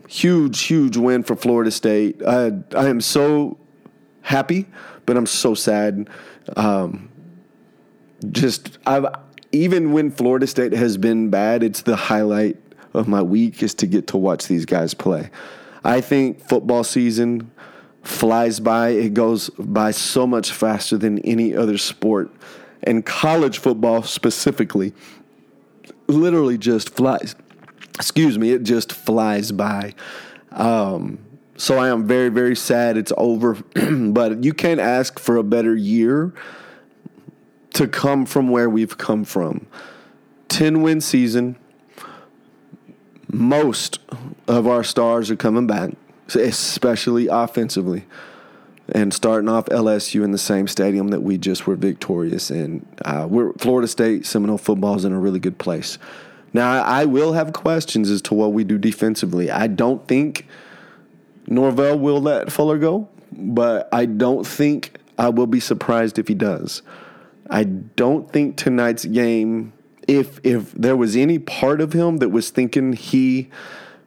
huge, 0.07 0.61
huge 0.61 0.97
win 0.97 1.23
for 1.23 1.35
Florida 1.35 1.71
State. 1.71 2.21
I, 2.25 2.51
I 2.75 2.89
am 2.89 3.01
so 3.01 3.57
happy, 4.21 4.67
but 5.05 5.17
I'm 5.17 5.25
so 5.25 5.53
sad. 5.53 6.09
Um, 6.55 7.09
just 8.31 8.77
I've 8.85 9.05
even 9.51 9.91
when 9.91 10.11
Florida 10.11 10.47
State 10.47 10.73
has 10.73 10.97
been 10.97 11.29
bad, 11.29 11.63
it's 11.63 11.81
the 11.81 11.95
highlight 11.95 12.57
of 12.93 13.07
my 13.07 13.21
week 13.21 13.63
is 13.63 13.73
to 13.75 13.87
get 13.87 14.07
to 14.07 14.17
watch 14.17 14.47
these 14.47 14.65
guys 14.65 14.93
play. 14.93 15.29
I 15.83 16.01
think 16.01 16.39
football 16.47 16.83
season 16.83 17.51
flies 18.03 18.59
by. 18.59 18.89
It 18.89 19.13
goes 19.13 19.49
by 19.51 19.91
so 19.91 20.27
much 20.27 20.51
faster 20.51 20.97
than 20.97 21.19
any 21.19 21.55
other 21.55 21.77
sport 21.77 22.31
and 22.83 23.05
college 23.05 23.59
football 23.59 24.03
specifically 24.03 24.93
literally 26.07 26.57
just 26.57 26.89
flies. 26.89 27.35
Excuse 27.95 28.37
me, 28.37 28.51
it 28.51 28.63
just 28.63 28.91
flies 28.91 29.51
by. 29.51 29.93
Um, 30.51 31.19
so 31.57 31.77
I 31.77 31.89
am 31.89 32.07
very, 32.07 32.29
very 32.29 32.55
sad 32.55 32.97
it's 32.97 33.13
over. 33.17 33.55
but 34.09 34.43
you 34.43 34.53
can't 34.53 34.79
ask 34.79 35.19
for 35.19 35.37
a 35.37 35.43
better 35.43 35.75
year 35.75 36.33
to 37.73 37.87
come 37.87 38.25
from 38.25 38.49
where 38.49 38.69
we've 38.69 38.97
come 38.97 39.23
from. 39.23 39.67
10 40.49 40.81
win 40.81 41.01
season. 41.01 41.55
Most 43.31 43.99
of 44.47 44.67
our 44.67 44.83
stars 44.83 45.31
are 45.31 45.37
coming 45.37 45.67
back, 45.67 45.91
especially 46.35 47.27
offensively 47.27 48.05
and 48.93 49.13
starting 49.13 49.49
off 49.49 49.65
LSU 49.67 50.23
in 50.23 50.31
the 50.31 50.37
same 50.37 50.67
stadium 50.67 51.09
that 51.09 51.21
we 51.21 51.37
just 51.37 51.65
were 51.65 51.75
victorious 51.75 52.51
in. 52.51 52.85
Uh, 53.05 53.27
we're 53.29 53.53
Florida 53.53 53.87
State 53.87 54.25
Seminole 54.25 54.57
football 54.57 54.95
is 54.95 55.05
in 55.05 55.13
a 55.13 55.19
really 55.19 55.39
good 55.39 55.57
place. 55.57 55.97
Now 56.53 56.83
I 56.83 57.05
will 57.05 57.33
have 57.33 57.53
questions 57.53 58.09
as 58.09 58.21
to 58.23 58.33
what 58.33 58.53
we 58.53 58.63
do 58.63 58.77
defensively. 58.77 59.49
I 59.49 59.67
don't 59.67 60.05
think 60.07 60.45
Norvell 61.47 61.97
will 61.97 62.21
let 62.21 62.51
Fuller 62.51 62.77
go, 62.77 63.07
but 63.31 63.87
I 63.93 64.05
don't 64.05 64.45
think 64.45 64.97
I 65.17 65.29
will 65.29 65.47
be 65.47 65.59
surprised 65.59 66.19
if 66.19 66.27
he 66.27 66.33
does. 66.33 66.81
I 67.49 67.63
don't 67.63 68.31
think 68.31 68.57
tonight's 68.57 69.05
game, 69.05 69.73
if 70.07 70.39
if 70.43 70.71
there 70.73 70.97
was 70.97 71.15
any 71.15 71.39
part 71.39 71.79
of 71.79 71.93
him 71.93 72.17
that 72.17 72.29
was 72.29 72.49
thinking 72.49 72.93
he 72.93 73.49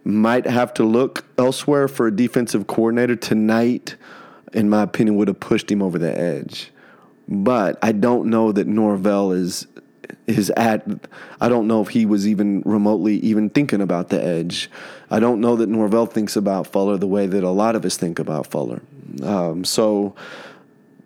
might 0.02 0.46
have 0.46 0.74
to 0.74 0.84
look 0.84 1.24
elsewhere 1.38 1.88
for 1.88 2.06
a 2.06 2.14
defensive 2.14 2.66
coordinator 2.66 3.16
tonight 3.16 3.96
in 4.54 4.70
my 4.70 4.82
opinion, 4.82 5.16
would 5.16 5.28
have 5.28 5.40
pushed 5.40 5.70
him 5.70 5.82
over 5.82 5.98
the 5.98 6.18
edge. 6.18 6.70
But 7.28 7.78
I 7.82 7.92
don't 7.92 8.30
know 8.30 8.52
that 8.52 8.66
Norvell 8.66 9.32
is 9.32 9.66
is 10.26 10.50
at. 10.50 10.86
I 11.40 11.48
don't 11.48 11.66
know 11.66 11.80
if 11.82 11.88
he 11.88 12.06
was 12.06 12.26
even 12.26 12.62
remotely 12.64 13.16
even 13.16 13.50
thinking 13.50 13.80
about 13.80 14.08
the 14.08 14.22
edge. 14.22 14.70
I 15.10 15.20
don't 15.20 15.40
know 15.40 15.56
that 15.56 15.68
Norvell 15.68 16.06
thinks 16.06 16.36
about 16.36 16.66
Fuller 16.66 16.96
the 16.96 17.06
way 17.06 17.26
that 17.26 17.44
a 17.44 17.50
lot 17.50 17.76
of 17.76 17.84
us 17.84 17.96
think 17.96 18.18
about 18.18 18.46
Fuller. 18.46 18.82
Um, 19.22 19.64
so, 19.64 20.14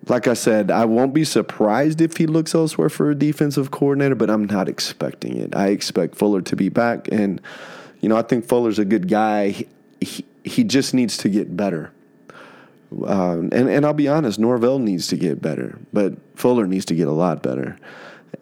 like 0.07 0.26
I 0.26 0.35
said, 0.35 0.71
I 0.71 0.85
won't 0.85 1.14
be 1.14 1.25
surprised 1.25 2.00
if 2.00 2.17
he 2.17 2.26
looks 2.26 2.55
elsewhere 2.55 2.88
for 2.88 3.11
a 3.11 3.14
defensive 3.14 3.71
coordinator, 3.71 4.14
but 4.14 4.31
I'm 4.31 4.45
not 4.45 4.69
expecting 4.69 5.37
it. 5.37 5.55
I 5.55 5.69
expect 5.69 6.17
Fuller 6.17 6.43
to 6.43 6.57
be 6.57 6.69
back, 6.69 7.09
and 7.11 7.40
you 8.00 8.09
know 8.09 8.17
I 8.17 8.23
think 8.23 8.47
Fuller's 8.47 8.78
a 8.78 8.85
good 8.85 9.09
guy. 9.09 9.50
He, 9.50 9.69
he, 10.00 10.25
he 10.45 10.64
just 10.64 10.95
needs 10.95 11.17
to 11.19 11.28
get 11.28 11.57
better. 11.57 11.93
Um, 13.07 13.50
and 13.52 13.68
and 13.68 13.85
I'll 13.85 13.92
be 13.92 14.09
honest, 14.09 14.38
Norvell 14.38 14.78
needs 14.78 15.09
to 15.09 15.16
get 15.16 15.42
better, 15.42 15.78
but 15.92 16.14
Fuller 16.37 16.66
needs 16.66 16.87
to 16.87 16.95
get 16.95 17.09
a 17.09 17.12
lot 17.12 17.42
better. 17.42 17.78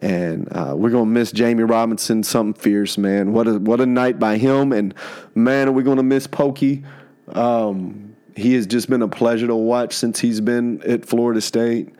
And 0.01 0.47
uh, 0.51 0.73
we're 0.77 0.89
gonna 0.89 1.05
miss 1.05 1.31
Jammie 1.31 1.69
Robinson, 1.69 2.23
something 2.23 2.59
fierce, 2.61 2.97
man. 2.97 3.33
What 3.33 3.47
a 3.47 3.59
what 3.59 3.81
a 3.81 3.85
night 3.85 4.19
by 4.19 4.37
him, 4.37 4.71
and 4.71 4.93
man, 5.35 5.67
are 5.67 5.71
we 5.71 5.83
gonna 5.83 6.03
miss 6.03 6.27
Pokey? 6.27 6.83
Um, 7.33 8.15
he 8.35 8.53
has 8.53 8.67
just 8.67 8.89
been 8.89 9.01
a 9.01 9.07
pleasure 9.07 9.47
to 9.47 9.55
watch 9.55 9.93
since 9.93 10.19
he's 10.19 10.39
been 10.39 10.81
at 10.83 11.05
Florida 11.05 11.41
State. 11.41 11.93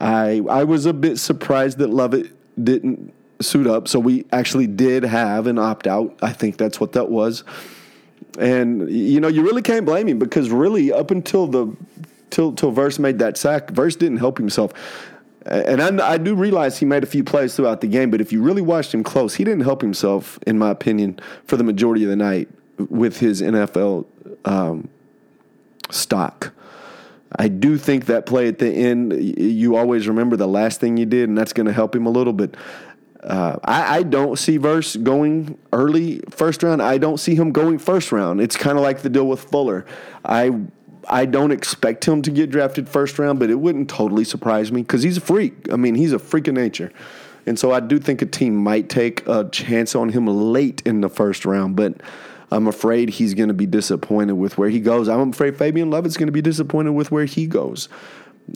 I 0.00 0.42
I 0.48 0.64
was 0.64 0.86
a 0.86 0.92
bit 0.92 1.18
surprised 1.18 1.78
that 1.78 1.90
Lovett 1.90 2.30
didn't 2.62 3.12
suit 3.40 3.66
up, 3.66 3.88
so 3.88 3.98
we 3.98 4.26
actually 4.30 4.66
did 4.66 5.02
have 5.02 5.46
an 5.46 5.58
opt 5.58 5.86
out. 5.86 6.16
I 6.22 6.32
think 6.32 6.56
that's 6.56 6.78
what 6.78 6.92
that 6.92 7.10
was. 7.10 7.42
And 8.38 8.90
you 8.90 9.20
know, 9.20 9.28
you 9.28 9.42
really 9.42 9.62
can't 9.62 9.86
blame 9.86 10.08
him 10.08 10.18
because 10.18 10.50
really, 10.50 10.92
up 10.92 11.10
until 11.10 11.46
the 11.46 11.76
till 12.30 12.52
till 12.52 12.70
Verse 12.70 12.98
made 12.98 13.18
that 13.20 13.36
sack, 13.36 13.70
Verse 13.70 13.96
didn't 13.96 14.18
help 14.18 14.38
himself. 14.38 14.72
And 15.46 15.82
I, 15.82 16.12
I, 16.12 16.16
do 16.16 16.34
realize 16.34 16.78
he 16.78 16.86
made 16.86 17.02
a 17.02 17.06
few 17.06 17.22
plays 17.22 17.54
throughout 17.54 17.82
the 17.82 17.86
game, 17.86 18.10
but 18.10 18.22
if 18.22 18.32
you 18.32 18.40
really 18.40 18.62
watched 18.62 18.94
him 18.94 19.04
close, 19.04 19.34
he 19.34 19.44
didn't 19.44 19.64
help 19.64 19.82
himself, 19.82 20.38
in 20.46 20.58
my 20.58 20.70
opinion, 20.70 21.20
for 21.44 21.58
the 21.58 21.64
majority 21.64 22.02
of 22.02 22.08
the 22.08 22.16
night 22.16 22.48
with 22.78 23.18
his 23.18 23.42
NFL 23.42 24.06
um, 24.46 24.88
stock. 25.90 26.54
I 27.36 27.48
do 27.48 27.76
think 27.76 28.06
that 28.06 28.26
play 28.26 28.48
at 28.48 28.58
the 28.58 28.70
end, 28.70 29.12
you 29.12 29.76
always 29.76 30.08
remember 30.08 30.36
the 30.36 30.48
last 30.48 30.80
thing 30.80 30.96
you 30.96 31.06
did, 31.06 31.28
and 31.28 31.36
that's 31.36 31.52
going 31.52 31.66
to 31.66 31.72
help 31.72 31.94
him 31.94 32.06
a 32.06 32.10
little. 32.10 32.32
But 32.32 32.54
Uh, 33.24 33.58
I, 33.64 33.98
I, 33.98 34.02
don't 34.02 34.38
see 34.38 34.58
Verse 34.58 34.96
going 34.96 35.56
early 35.72 36.20
first 36.28 36.62
round. 36.62 36.82
I 36.82 36.98
don't 36.98 37.16
see 37.18 37.34
him 37.34 37.52
going 37.52 37.78
first 37.78 38.12
round. 38.12 38.40
It's 38.42 38.56
kind 38.56 38.76
of 38.76 38.84
like 38.84 39.00
the 39.00 39.08
deal 39.08 39.26
with 39.26 39.40
Fuller. 39.44 39.86
I 40.26 40.60
I 41.08 41.24
don't 41.26 41.50
expect 41.50 42.06
him 42.06 42.22
to 42.22 42.30
get 42.30 42.50
drafted 42.50 42.88
first 42.88 43.18
round, 43.18 43.38
but 43.38 43.50
it 43.50 43.56
wouldn't 43.56 43.88
totally 43.88 44.24
surprise 44.24 44.70
me 44.70 44.82
because 44.82 45.02
he's 45.02 45.16
a 45.16 45.22
freak. 45.22 45.72
I 45.72 45.76
mean, 45.76 45.94
he's 45.94 46.12
a 46.12 46.18
freak 46.18 46.48
of 46.48 46.54
nature. 46.54 46.92
And 47.46 47.58
so 47.58 47.72
I 47.72 47.80
do 47.80 47.98
think 47.98 48.22
a 48.22 48.26
team 48.26 48.56
might 48.56 48.88
take 48.88 49.26
a 49.26 49.48
chance 49.50 49.94
on 49.94 50.10
him 50.10 50.26
late 50.26 50.82
in 50.86 51.00
the 51.00 51.08
first 51.08 51.44
round, 51.44 51.76
but 51.76 52.00
I'm 52.50 52.66
afraid 52.66 53.10
he's 53.10 53.34
going 53.34 53.48
to 53.48 53.54
be 53.54 53.66
disappointed 53.66 54.34
with 54.34 54.56
where 54.56 54.70
he 54.70 54.80
goes. 54.80 55.08
I'm 55.08 55.30
afraid 55.30 55.56
Fabian 55.56 55.90
Lovett's 55.90 56.16
going 56.16 56.28
to 56.28 56.32
be 56.32 56.42
disappointed 56.42 56.92
with 56.92 57.10
where 57.10 57.24
he 57.24 57.46
goes. 57.46 57.88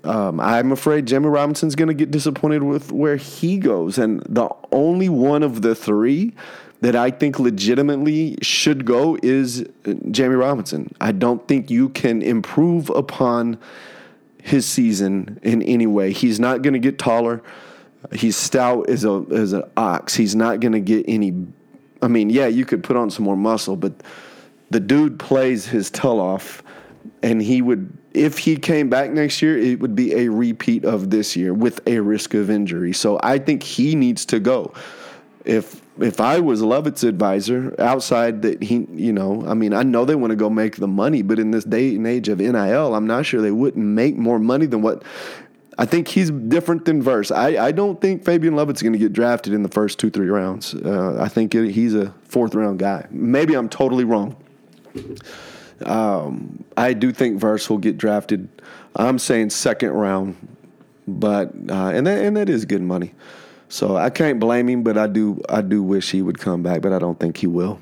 Um, 0.04 0.38
I'm 0.40 0.72
afraid 0.72 1.06
Jammie 1.06 1.32
Robinson's 1.32 1.74
going 1.74 1.88
to 1.88 1.94
get 1.94 2.10
disappointed 2.10 2.62
with 2.62 2.92
where 2.92 3.16
he 3.16 3.58
goes. 3.58 3.98
And 3.98 4.22
the 4.28 4.48
only 4.70 5.08
one 5.08 5.42
of 5.42 5.62
the 5.62 5.74
three 5.74 6.34
that 6.80 6.94
I 6.94 7.10
think 7.10 7.38
legitimately 7.38 8.38
should 8.42 8.84
go 8.84 9.18
is 9.22 9.62
Jammie 9.84 10.38
Robinson. 10.38 10.94
I 11.00 11.12
don't 11.12 11.46
think 11.48 11.70
you 11.70 11.88
can 11.88 12.22
improve 12.22 12.90
upon 12.90 13.58
his 14.42 14.66
season 14.66 15.40
in 15.42 15.62
any 15.62 15.86
way. 15.86 16.12
He's 16.12 16.38
not 16.38 16.62
going 16.62 16.74
to 16.74 16.78
get 16.78 16.98
taller. 16.98 17.42
He's 18.12 18.36
stout 18.36 18.88
as 18.88 19.04
a 19.04 19.24
as 19.32 19.52
an 19.52 19.64
ox. 19.76 20.14
He's 20.14 20.36
not 20.36 20.60
going 20.60 20.72
to 20.72 20.80
get 20.80 21.04
any. 21.08 21.34
I 22.00 22.06
mean, 22.06 22.30
yeah, 22.30 22.46
you 22.46 22.64
could 22.64 22.84
put 22.84 22.96
on 22.96 23.10
some 23.10 23.24
more 23.24 23.36
muscle, 23.36 23.74
but 23.74 23.92
the 24.70 24.78
dude 24.78 25.18
plays 25.18 25.66
his 25.66 25.90
tail 25.90 26.20
off, 26.20 26.62
and 27.24 27.42
he 27.42 27.60
would 27.60 27.97
if 28.14 28.38
he 28.38 28.56
came 28.56 28.88
back 28.88 29.10
next 29.10 29.42
year, 29.42 29.58
it 29.58 29.80
would 29.80 29.94
be 29.94 30.14
a 30.14 30.28
repeat 30.28 30.84
of 30.84 31.10
this 31.10 31.36
year 31.36 31.52
with 31.52 31.80
a 31.86 32.00
risk 32.00 32.34
of 32.34 32.50
injury. 32.50 32.92
So 32.92 33.18
I 33.22 33.38
think 33.38 33.62
he 33.62 33.94
needs 33.94 34.24
to 34.26 34.40
go. 34.40 34.72
If 35.44 35.82
if 36.00 36.20
I 36.20 36.38
was 36.38 36.62
Lovett's 36.62 37.02
advisor, 37.02 37.74
outside 37.78 38.42
that 38.42 38.62
he, 38.62 38.86
you 38.92 39.12
know, 39.12 39.44
I 39.46 39.54
mean, 39.54 39.74
I 39.74 39.82
know 39.82 40.04
they 40.04 40.14
want 40.14 40.30
to 40.30 40.36
go 40.36 40.48
make 40.48 40.76
the 40.76 40.86
money, 40.86 41.22
but 41.22 41.38
in 41.38 41.50
this 41.50 41.64
day 41.64 41.96
and 41.96 42.06
age 42.06 42.28
of 42.28 42.38
NIL, 42.38 42.94
I'm 42.94 43.06
not 43.06 43.26
sure 43.26 43.40
they 43.40 43.50
wouldn't 43.50 43.84
make 43.84 44.16
more 44.16 44.38
money 44.38 44.66
than 44.66 44.82
what. 44.82 45.02
I 45.80 45.86
think 45.86 46.08
he's 46.08 46.30
different 46.30 46.84
than 46.84 47.02
Verse. 47.02 47.30
I, 47.30 47.66
I 47.66 47.72
don't 47.72 48.00
think 48.00 48.24
Fabian 48.24 48.56
Lovett's 48.56 48.82
going 48.82 48.94
to 48.94 48.98
get 48.98 49.12
drafted 49.12 49.52
in 49.52 49.62
the 49.62 49.68
first 49.68 50.00
two, 50.00 50.10
three 50.10 50.28
rounds. 50.28 50.74
Uh, 50.74 51.16
I 51.20 51.28
think 51.28 51.54
it, 51.54 51.70
he's 51.70 51.94
a 51.94 52.12
fourth 52.24 52.54
round 52.54 52.80
guy. 52.80 53.06
Maybe 53.10 53.54
I'm 53.54 53.68
totally 53.68 54.04
wrong. 54.04 54.36
Um, 55.84 56.64
I 56.76 56.92
do 56.92 57.12
think 57.12 57.38
Verse 57.38 57.68
will 57.70 57.78
get 57.78 57.98
drafted. 57.98 58.48
I'm 58.96 59.18
saying 59.18 59.50
second 59.50 59.90
round, 59.90 60.36
but 61.06 61.48
uh, 61.68 61.90
and 61.94 62.06
that, 62.06 62.24
and 62.24 62.36
that 62.36 62.48
is 62.48 62.64
good 62.64 62.82
money. 62.82 63.14
So 63.68 63.96
I 63.96 64.10
can't 64.10 64.40
blame 64.40 64.68
him, 64.68 64.82
but 64.82 64.96
I 64.96 65.06
do 65.06 65.40
I 65.48 65.60
do 65.60 65.82
wish 65.82 66.10
he 66.10 66.22
would 66.22 66.38
come 66.38 66.62
back, 66.62 66.80
but 66.80 66.92
I 66.92 66.98
don't 66.98 67.18
think 67.20 67.36
he 67.36 67.46
will. 67.46 67.78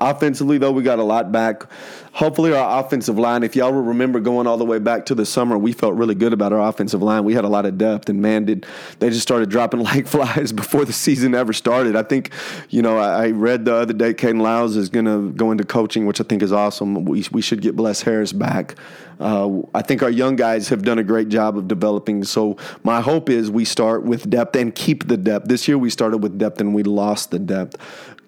Offensively, 0.00 0.58
though, 0.58 0.70
we 0.70 0.82
got 0.82 0.98
a 0.98 1.04
lot 1.04 1.32
back. 1.32 1.64
Hopefully, 2.12 2.52
our 2.52 2.80
offensive 2.80 3.18
line, 3.18 3.42
if 3.42 3.56
y'all 3.56 3.72
will 3.72 3.82
remember 3.82 4.20
going 4.20 4.46
all 4.46 4.56
the 4.56 4.64
way 4.64 4.78
back 4.78 5.06
to 5.06 5.14
the 5.14 5.26
summer, 5.26 5.58
we 5.58 5.72
felt 5.72 5.94
really 5.94 6.14
good 6.14 6.32
about 6.32 6.52
our 6.52 6.68
offensive 6.68 7.02
line. 7.02 7.24
We 7.24 7.34
had 7.34 7.44
a 7.44 7.48
lot 7.48 7.66
of 7.66 7.76
depth, 7.76 8.08
and 8.08 8.22
man, 8.22 8.44
did 8.44 8.66
they 9.00 9.08
just 9.08 9.22
started 9.22 9.50
dropping 9.50 9.80
like 9.84 10.06
flies 10.06 10.52
before 10.52 10.84
the 10.84 10.92
season 10.92 11.34
ever 11.34 11.52
started. 11.52 11.96
I 11.96 12.02
think, 12.02 12.30
you 12.68 12.82
know, 12.82 12.98
I, 12.98 13.26
I 13.26 13.30
read 13.30 13.64
the 13.64 13.74
other 13.74 13.92
day 13.92 14.14
Kaiden 14.14 14.40
Lowes 14.40 14.76
is 14.76 14.88
going 14.88 15.06
to 15.06 15.32
go 15.32 15.50
into 15.50 15.64
coaching, 15.64 16.06
which 16.06 16.20
I 16.20 16.24
think 16.24 16.42
is 16.42 16.52
awesome. 16.52 17.04
We, 17.04 17.24
we 17.32 17.42
should 17.42 17.60
get 17.60 17.74
Bless 17.74 18.02
Harris 18.02 18.32
back. 18.32 18.76
Uh, 19.20 19.60
I 19.74 19.82
think 19.82 20.02
our 20.02 20.10
young 20.10 20.36
guys 20.36 20.68
have 20.70 20.82
done 20.82 20.98
a 20.98 21.04
great 21.04 21.28
job 21.28 21.56
of 21.56 21.68
developing. 21.68 22.24
So 22.24 22.56
my 22.82 23.00
hope 23.00 23.28
is 23.28 23.50
we 23.50 23.64
start 23.64 24.02
with 24.04 24.28
depth 24.30 24.56
and 24.56 24.74
keep 24.74 25.06
the 25.06 25.16
depth. 25.16 25.46
This 25.46 25.68
year 25.68 25.78
we 25.78 25.90
started 25.90 26.18
with 26.18 26.38
depth 26.38 26.60
and 26.60 26.74
we 26.74 26.82
lost 26.82 27.30
the 27.30 27.38
depth 27.38 27.76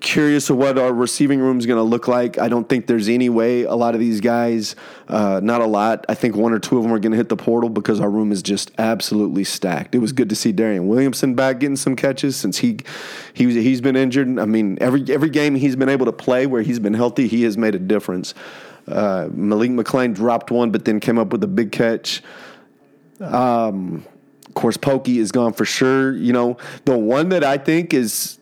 curious 0.02 0.50
of 0.50 0.56
what 0.56 0.76
our 0.76 0.92
receiving 0.92 1.40
room 1.40 1.58
is 1.58 1.64
going 1.64 1.78
to 1.78 1.82
look 1.82 2.08
like. 2.08 2.36
I 2.36 2.48
don't 2.48 2.68
think 2.68 2.86
there's 2.86 3.08
any 3.08 3.28
way 3.28 3.62
a 3.62 3.74
lot 3.74 3.94
of 3.94 4.00
these 4.00 4.20
guys, 4.20 4.76
uh, 5.08 5.40
not 5.42 5.60
a 5.60 5.66
lot. 5.66 6.04
I 6.08 6.14
think 6.14 6.36
one 6.36 6.52
or 6.52 6.58
two 6.58 6.76
of 6.76 6.82
them 6.82 6.92
are 6.92 6.98
going 6.98 7.12
to 7.12 7.16
hit 7.16 7.28
the 7.28 7.36
portal 7.36 7.70
because 7.70 8.00
our 8.00 8.10
room 8.10 8.32
is 8.32 8.42
just 8.42 8.72
absolutely 8.78 9.44
stacked. 9.44 9.94
It 9.94 9.98
was 9.98 10.12
good 10.12 10.28
to 10.28 10.36
see 10.36 10.52
Darion 10.52 10.86
Williamson 10.86 11.34
back 11.34 11.60
getting 11.60 11.76
some 11.76 11.96
catches 11.96 12.36
since 12.36 12.58
he 12.58 12.78
he 13.32 13.44
he's 13.62 13.80
been 13.80 13.96
injured. 13.96 14.38
I 14.38 14.44
mean, 14.44 14.76
every 14.80 15.04
every 15.08 15.30
game 15.30 15.54
he's 15.54 15.76
been 15.76 15.88
able 15.88 16.06
to 16.06 16.12
play 16.12 16.46
where 16.46 16.62
he's 16.62 16.80
been 16.80 16.94
healthy, 16.94 17.28
he 17.28 17.44
has 17.44 17.56
made 17.56 17.74
a 17.74 17.78
difference. 17.78 18.34
Uh, 18.86 19.28
Malik 19.32 19.70
McClain 19.70 20.14
dropped 20.14 20.50
one, 20.50 20.70
but 20.70 20.84
then 20.84 21.00
came 21.00 21.18
up 21.18 21.32
with 21.32 21.42
a 21.44 21.48
big 21.48 21.72
catch. 21.72 22.22
Um, 23.20 24.04
of 24.46 24.54
course, 24.54 24.76
Pokey 24.76 25.18
is 25.18 25.32
gone 25.32 25.52
for 25.52 25.64
sure. 25.64 26.16
You 26.16 26.32
know, 26.32 26.56
the 26.84 26.96
one 26.96 27.30
that 27.30 27.44
I 27.44 27.58
think 27.58 27.94
is 27.94 28.38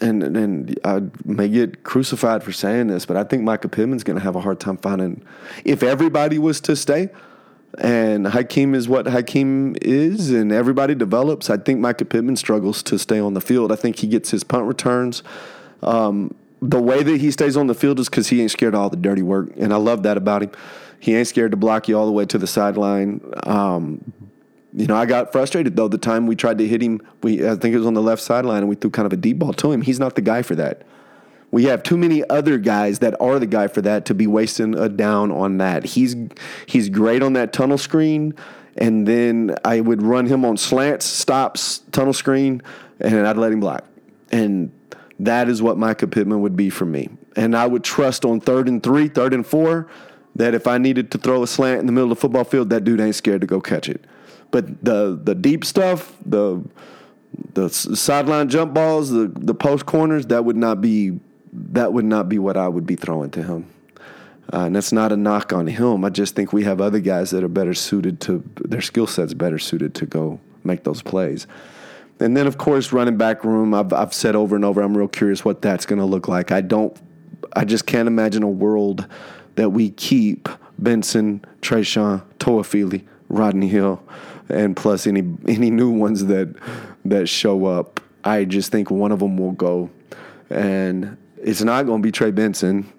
and 0.00 0.22
and 0.22 0.78
I 0.84 1.02
may 1.24 1.48
get 1.48 1.82
crucified 1.84 2.42
for 2.42 2.52
saying 2.52 2.88
this, 2.88 3.06
but 3.06 3.16
I 3.16 3.24
think 3.24 3.42
Mycah 3.42 3.70
Pittman's 3.70 4.04
going 4.04 4.18
to 4.18 4.24
have 4.24 4.36
a 4.36 4.40
hard 4.40 4.60
time 4.60 4.76
finding 4.78 5.22
if 5.64 5.82
everybody 5.82 6.38
was 6.38 6.60
to 6.62 6.76
stay. 6.76 7.10
And 7.78 8.26
Hykeem 8.26 8.74
is 8.74 8.88
what 8.88 9.06
Hykeem 9.06 9.78
is, 9.80 10.30
and 10.30 10.50
everybody 10.50 10.96
develops. 10.96 11.50
I 11.50 11.56
think 11.56 11.78
Micah 11.78 12.04
Pittman 12.04 12.34
struggles 12.34 12.82
to 12.84 12.98
stay 12.98 13.20
on 13.20 13.34
the 13.34 13.40
field. 13.40 13.70
I 13.70 13.76
think 13.76 14.00
he 14.00 14.08
gets 14.08 14.30
his 14.30 14.42
punt 14.42 14.66
returns. 14.66 15.22
Um, 15.82 16.34
the 16.62 16.80
way 16.80 17.02
that 17.02 17.20
he 17.20 17.30
stays 17.30 17.56
on 17.56 17.66
the 17.66 17.74
field 17.74 17.98
is 17.98 18.08
because 18.08 18.28
he 18.28 18.42
ain't 18.42 18.50
scared 18.50 18.74
of 18.74 18.80
all 18.80 18.90
the 18.90 18.96
dirty 18.96 19.22
work, 19.22 19.50
and 19.56 19.72
I 19.72 19.76
love 19.76 20.02
that 20.02 20.16
about 20.16 20.42
him. 20.42 20.50
He 20.98 21.14
ain't 21.16 21.28
scared 21.28 21.52
to 21.52 21.56
block 21.56 21.88
you 21.88 21.98
all 21.98 22.06
the 22.06 22.12
way 22.12 22.26
to 22.26 22.38
the 22.38 22.46
sideline. 22.46 23.22
Um, 23.44 24.12
you 24.72 24.86
know, 24.86 24.96
I 24.96 25.06
got 25.06 25.32
frustrated 25.32 25.74
though 25.74 25.88
the 25.88 25.98
time 25.98 26.26
we 26.26 26.36
tried 26.36 26.58
to 26.58 26.66
hit 26.66 26.82
him. 26.82 27.00
We 27.22 27.46
I 27.48 27.56
think 27.56 27.74
it 27.74 27.78
was 27.78 27.86
on 27.86 27.94
the 27.94 28.02
left 28.02 28.22
sideline, 28.22 28.58
and 28.58 28.68
we 28.68 28.74
threw 28.74 28.90
kind 28.90 29.06
of 29.06 29.12
a 29.12 29.16
deep 29.16 29.38
ball 29.38 29.52
to 29.54 29.72
him. 29.72 29.82
He's 29.82 29.98
not 29.98 30.14
the 30.14 30.20
guy 30.20 30.42
for 30.42 30.54
that. 30.56 30.82
We 31.50 31.64
have 31.64 31.82
too 31.82 31.96
many 31.96 32.28
other 32.28 32.58
guys 32.58 33.00
that 33.00 33.20
are 33.20 33.38
the 33.40 33.46
guy 33.46 33.66
for 33.66 33.82
that 33.82 34.04
to 34.06 34.14
be 34.14 34.26
wasting 34.26 34.76
a 34.76 34.88
down 34.88 35.32
on 35.32 35.58
that. 35.58 35.84
He's 35.84 36.14
he's 36.66 36.88
great 36.88 37.22
on 37.22 37.32
that 37.32 37.52
tunnel 37.52 37.78
screen, 37.78 38.34
and 38.76 39.08
then 39.08 39.56
I 39.64 39.80
would 39.80 40.02
run 40.02 40.26
him 40.26 40.44
on 40.44 40.56
slants, 40.56 41.06
stops, 41.06 41.78
tunnel 41.90 42.12
screen, 42.12 42.62
and 43.00 43.26
I'd 43.26 43.36
let 43.36 43.52
him 43.52 43.60
block. 43.60 43.84
And 44.30 44.70
that 45.24 45.48
is 45.48 45.60
what 45.60 45.76
Mycah 45.76 46.10
Pittman 46.10 46.40
would 46.40 46.56
be 46.56 46.70
for 46.70 46.86
me. 46.86 47.08
And 47.36 47.56
I 47.56 47.66
would 47.66 47.84
trust 47.84 48.24
on 48.24 48.40
third 48.40 48.68
and 48.68 48.82
three, 48.82 49.08
third 49.08 49.34
and 49.34 49.46
four, 49.46 49.86
that 50.34 50.54
if 50.54 50.66
I 50.66 50.78
needed 50.78 51.10
to 51.12 51.18
throw 51.18 51.42
a 51.42 51.46
slant 51.46 51.80
in 51.80 51.86
the 51.86 51.92
middle 51.92 52.10
of 52.10 52.18
the 52.18 52.20
football 52.20 52.44
field, 52.44 52.70
that 52.70 52.84
dude 52.84 53.00
ain't 53.00 53.14
scared 53.14 53.40
to 53.42 53.46
go 53.46 53.60
catch 53.60 53.88
it. 53.88 54.04
But 54.50 54.84
the 54.84 55.18
the 55.22 55.34
deep 55.34 55.64
stuff, 55.64 56.16
the 56.24 56.64
the 57.54 57.68
sideline 57.68 58.48
jump 58.48 58.74
balls, 58.74 59.10
the 59.10 59.30
the 59.34 59.54
post 59.54 59.86
corners, 59.86 60.26
that 60.26 60.44
would 60.44 60.56
not 60.56 60.80
be 60.80 61.20
that 61.52 61.92
would 61.92 62.04
not 62.04 62.28
be 62.28 62.38
what 62.38 62.56
I 62.56 62.68
would 62.68 62.86
be 62.86 62.96
throwing 62.96 63.30
to 63.30 63.42
him. 63.42 63.70
Uh, 64.52 64.64
and 64.64 64.74
that's 64.74 64.90
not 64.90 65.12
a 65.12 65.16
knock 65.16 65.52
on 65.52 65.68
him. 65.68 66.04
I 66.04 66.08
just 66.10 66.34
think 66.34 66.52
we 66.52 66.64
have 66.64 66.80
other 66.80 66.98
guys 66.98 67.30
that 67.30 67.44
are 67.44 67.48
better 67.48 67.74
suited 67.74 68.20
to 68.22 68.42
their 68.56 68.80
skill 68.80 69.06
sets 69.06 69.34
better 69.34 69.58
suited 69.58 69.94
to 69.96 70.06
go 70.06 70.40
make 70.64 70.82
those 70.82 71.02
plays. 71.02 71.46
And 72.20 72.36
then 72.36 72.46
of 72.46 72.58
course 72.58 72.92
running 72.92 73.16
back 73.16 73.44
room, 73.44 73.74
I've 73.74 73.92
I've 73.92 74.14
said 74.14 74.36
over 74.36 74.54
and 74.54 74.64
over, 74.64 74.80
I'm 74.80 74.96
real 74.96 75.08
curious 75.08 75.44
what 75.44 75.62
that's 75.62 75.86
going 75.86 75.98
to 75.98 76.04
look 76.04 76.28
like. 76.28 76.52
I 76.52 76.60
don't 76.60 76.96
I 77.54 77.64
just 77.64 77.86
can't 77.86 78.06
imagine 78.06 78.42
a 78.42 78.48
world 78.48 79.06
that 79.56 79.70
we 79.70 79.90
keep 79.90 80.48
Benson, 80.78 81.44
Treshaun, 81.60 82.22
Toafili, 82.38 83.04
Rodney 83.28 83.68
Hill, 83.68 84.02
and 84.48 84.76
plus 84.76 85.06
any 85.06 85.22
any 85.48 85.70
new 85.70 85.90
ones 85.90 86.26
that 86.26 86.54
that 87.04 87.28
show 87.28 87.66
up. 87.66 88.00
I 88.22 88.44
just 88.44 88.70
think 88.70 88.90
one 88.90 89.12
of 89.12 89.20
them 89.20 89.36
will 89.36 89.52
go, 89.52 89.90
and 90.50 91.16
it's 91.42 91.62
not 91.62 91.86
going 91.86 92.02
to 92.02 92.06
be 92.06 92.12
Trey 92.12 92.30
Benson. 92.30 92.90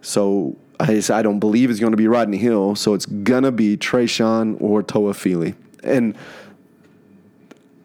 So 0.00 0.56
I, 0.80 1.02
I 1.12 1.22
don't 1.22 1.38
believe 1.38 1.70
it's 1.70 1.80
going 1.80 1.92
to 1.92 1.96
be 1.96 2.08
Rodney 2.08 2.36
Hill. 2.36 2.74
So 2.74 2.94
it's 2.94 3.06
gonna 3.06 3.52
be 3.52 3.76
Treshaun 3.76 4.60
or 4.60 4.82
Toafili, 4.82 5.54
and 5.82 6.16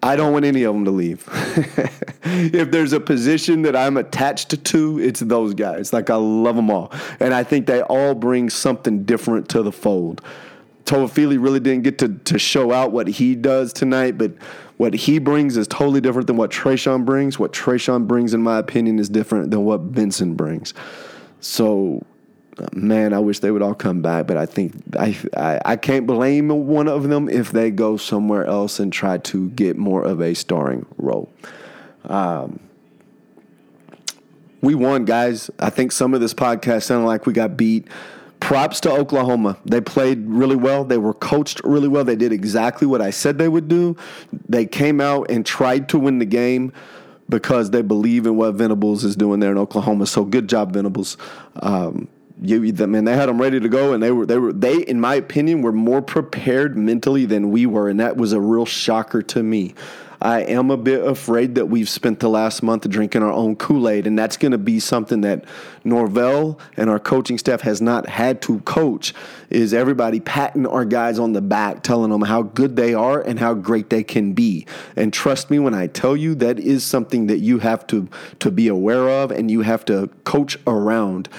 I 0.04 0.16
don't 0.16 0.34
want 0.34 0.46
any 0.46 0.64
of 0.64 0.74
them 0.74 0.86
to 0.86 0.92
leave. 0.92 1.28
if 2.24 2.72
there's 2.72 2.94
a 2.94 3.00
position 3.00 3.62
that 3.64 3.76
I'm 3.76 3.98
attached 3.98 4.64
to, 4.64 5.00
it's 5.00 5.20
those 5.20 5.54
guys. 5.54 5.94
Like 5.94 6.10
I 6.10 6.16
love 6.16 6.56
them 6.56 6.72
all, 6.72 6.92
and 7.20 7.34
I 7.34 7.44
think 7.44 7.68
they 7.68 7.82
all 7.84 8.16
bring 8.16 8.50
something 8.50 9.04
different 9.04 9.50
to 9.50 9.62
the 9.62 9.72
fold. 9.72 10.22
Toafili 10.86 11.42
really 11.42 11.60
didn't 11.60 11.84
get 11.84 12.00
to, 12.00 12.10
to 12.10 12.40
show 12.40 12.72
out 12.72 12.92
what 12.92 13.08
he 13.08 13.36
does 13.36 13.72
tonight, 13.72 14.18
but 14.18 14.32
what 14.78 14.94
he 14.96 15.20
brings 15.20 15.56
is 15.56 15.68
totally 15.68 16.02
different 16.02 16.26
than 16.26 16.38
what 16.38 16.50
Treshaun 16.50 17.06
brings. 17.06 17.38
What 17.38 17.54
Treshaun 17.54 18.08
brings, 18.08 18.34
in 18.34 18.42
my 18.42 18.58
opinion, 18.58 18.98
is 18.98 19.10
different 19.10 19.52
than 19.52 19.64
what 19.64 19.92
Benson 19.92 20.34
brings. 20.34 20.74
So, 21.40 22.04
man, 22.74 23.14
I 23.14 23.20
wish 23.20 23.40
they 23.40 23.52
would 23.52 23.62
all 23.62 23.74
come 23.74 24.02
back, 24.02 24.28
but 24.28 24.38
I 24.38 24.46
think 24.46 24.74
I, 24.98 25.18
I, 25.36 25.62
I 25.66 25.76
can't 25.76 26.06
blame 26.06 26.50
one 26.68 26.88
of 26.88 27.10
them 27.10 27.30
if 27.30 27.52
they 27.52 27.72
go 27.72 27.98
somewhere 27.98 28.46
else 28.46 28.80
and 28.80 28.92
try 28.92 29.18
to 29.18 29.50
get 29.52 29.78
more 29.78 30.04
of 30.04 30.20
a 30.22 30.34
starring 30.34 30.86
role. 30.98 31.32
Um, 32.06 32.60
we 34.62 34.76
won, 34.76 35.06
guys. 35.06 35.50
I 35.60 35.70
think 35.70 35.92
some 35.92 36.14
of 36.14 36.22
this 36.22 36.34
podcast 36.34 36.84
sounded 36.84 37.08
like 37.08 37.26
we 37.26 37.34
got 37.34 37.58
beat 37.58 37.88
props 38.40 38.80
to 38.82 38.92
Oklahoma. 38.92 39.58
They 39.66 39.82
played 39.82 40.28
really 40.28 40.56
well. 40.56 40.84
They 40.84 40.98
were 40.98 41.14
coached 41.14 41.62
really 41.64 41.88
well. 41.88 42.04
They 42.04 42.16
did 42.16 42.32
exactly 42.32 42.88
what 42.88 43.02
I 43.02 43.12
said 43.12 43.38
they 43.38 43.50
would 43.50 43.68
do. 43.68 43.96
They 44.50 44.66
came 44.66 45.00
out 45.00 45.30
and 45.30 45.46
tried 45.46 45.90
to 45.90 46.00
win 46.00 46.20
the 46.20 46.26
game. 46.26 46.74
because 47.30 47.72
they 47.72 47.82
believe 47.82 48.26
in 48.26 48.36
what 48.36 48.54
Venables 48.56 49.06
is 49.06 49.16
doing 49.16 49.40
there 49.40 49.52
in 49.52 49.58
Oklahoma. 49.58 50.06
So 50.06 50.26
good 50.26 50.50
job, 50.50 50.74
Venables. 50.74 51.16
Um, 51.56 52.10
you, 52.42 52.60
man, 52.88 53.06
they 53.06 53.16
had 53.16 53.30
them 53.30 53.42
ready 53.42 53.60
to 53.60 53.70
go, 53.70 53.94
and 53.94 54.02
they 54.02 54.12
were 54.12 54.26
they 54.26 54.38
were 54.38 54.54
they, 54.54 54.78
in 54.84 55.00
my 55.00 55.16
opinion, 55.16 55.62
were 55.62 55.72
more 55.72 56.02
prepared 56.02 56.78
mentally 56.78 57.26
than 57.26 57.52
we 57.52 57.66
were, 57.66 57.90
and 57.90 58.00
that 58.00 58.18
was 58.18 58.34
a 58.34 58.40
real 58.40 58.66
shocker 58.66 59.22
to 59.22 59.44
me. 59.44 59.74
I 60.22 60.42
am 60.42 60.70
a 60.70 60.78
bit 60.78 61.04
afraid 61.04 61.56
that 61.56 61.66
we've 61.66 61.90
spent 61.90 62.20
the 62.20 62.30
last 62.30 62.62
month 62.62 62.88
drinking 62.88 63.24
our 63.24 63.32
own 63.32 63.56
Kool 63.56 63.90
Aid, 63.90 64.06
and 64.06 64.18
that's 64.18 64.38
going 64.38 64.52
to 64.52 64.60
be 64.60 64.80
something 64.80 65.22
that 65.22 65.46
Norvell 65.84 66.60
and 66.78 66.92
our 66.92 67.00
coaching 67.00 67.40
staff 67.40 67.62
has 67.62 67.82
not 67.82 68.08
had 68.08 68.40
to 68.44 68.60
coach. 68.60 69.16
Is 69.50 69.74
everybody 69.74 70.20
patting 70.20 70.68
our 70.68 70.86
guys 70.86 71.18
on 71.18 71.34
the 71.34 71.42
back, 71.42 71.82
telling 71.82 72.12
them 72.12 72.22
how 72.22 72.44
good 72.44 72.76
they 72.76 72.94
are 72.94 73.20
and 73.20 73.40
how 73.40 73.56
great 73.56 73.90
they 73.90 74.04
can 74.04 74.34
be? 74.34 74.68
And 74.96 75.12
trust 75.12 75.50
me 75.50 75.58
when 75.58 75.74
I 75.74 75.88
tell 75.88 76.16
you 76.16 76.36
that 76.36 76.60
is 76.60 76.84
something 76.84 77.26
that 77.26 77.40
you 77.40 77.58
have 77.58 77.88
to 77.88 78.08
to 78.40 78.52
be 78.52 78.68
aware 78.68 79.10
of, 79.10 79.32
and 79.32 79.50
you 79.50 79.62
have 79.62 79.84
to 79.86 80.08
coach 80.24 80.56
around 80.68 81.30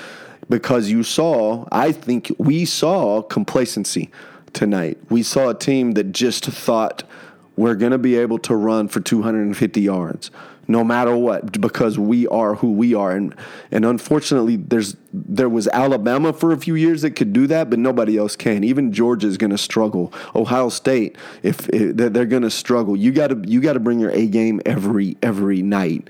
because 0.53 0.91
you 0.91 1.03
saw, 1.03 1.67
I 1.73 1.93
think 1.93 2.31
we 2.37 2.67
saw 2.67 3.23
complacency 3.23 4.11
tonight. 4.53 4.99
We 5.09 5.23
saw 5.23 5.49
a 5.49 5.55
team 5.55 5.93
that 5.93 6.12
just 6.12 6.45
thought 6.45 7.05
we're 7.57 7.75
going 7.75 7.93
to 7.93 7.97
be 7.99 8.19
able 8.19 8.38
to 8.41 8.55
run 8.55 8.88
for 8.88 9.01
250 9.01 9.81
yards 9.81 10.31
no 10.69 10.85
matter 10.85 11.17
what 11.17 11.61
because 11.61 11.99
we 11.99 12.27
are 12.29 12.57
who 12.57 12.73
we 12.73 12.95
are. 12.95 13.12
And 13.12 13.35
and 13.71 13.85
unfortunately 13.85 14.57
there's 14.57 14.95
there 15.12 15.49
was 15.49 15.69
Alabama 15.69 16.35
for 16.35 16.53
a 16.53 16.59
few 16.59 16.75
years 16.75 17.01
that 17.01 17.12
could 17.12 17.33
do 17.33 17.47
that 17.47 17.71
but 17.71 17.79
nobody 17.79 18.19
else 18.19 18.37
can. 18.37 18.62
Even 18.62 18.93
Georgia 18.93 19.27
is 19.27 19.38
going 19.38 19.51
to 19.51 19.59
struggle. 19.59 20.12
Ohio 20.37 20.69
State 20.69 21.17
if, 21.43 21.69
if 21.71 21.97
they're 21.97 22.27
going 22.27 22.43
to 22.43 22.51
struggle. 22.51 22.95
You 22.95 23.11
got 23.11 23.29
to 23.29 23.43
you 23.47 23.61
got 23.62 23.73
to 23.73 23.81
bring 23.81 23.99
your 23.99 24.11
A 24.11 24.27
game 24.27 24.61
every 24.67 25.17
every 25.23 25.62
night 25.62 26.09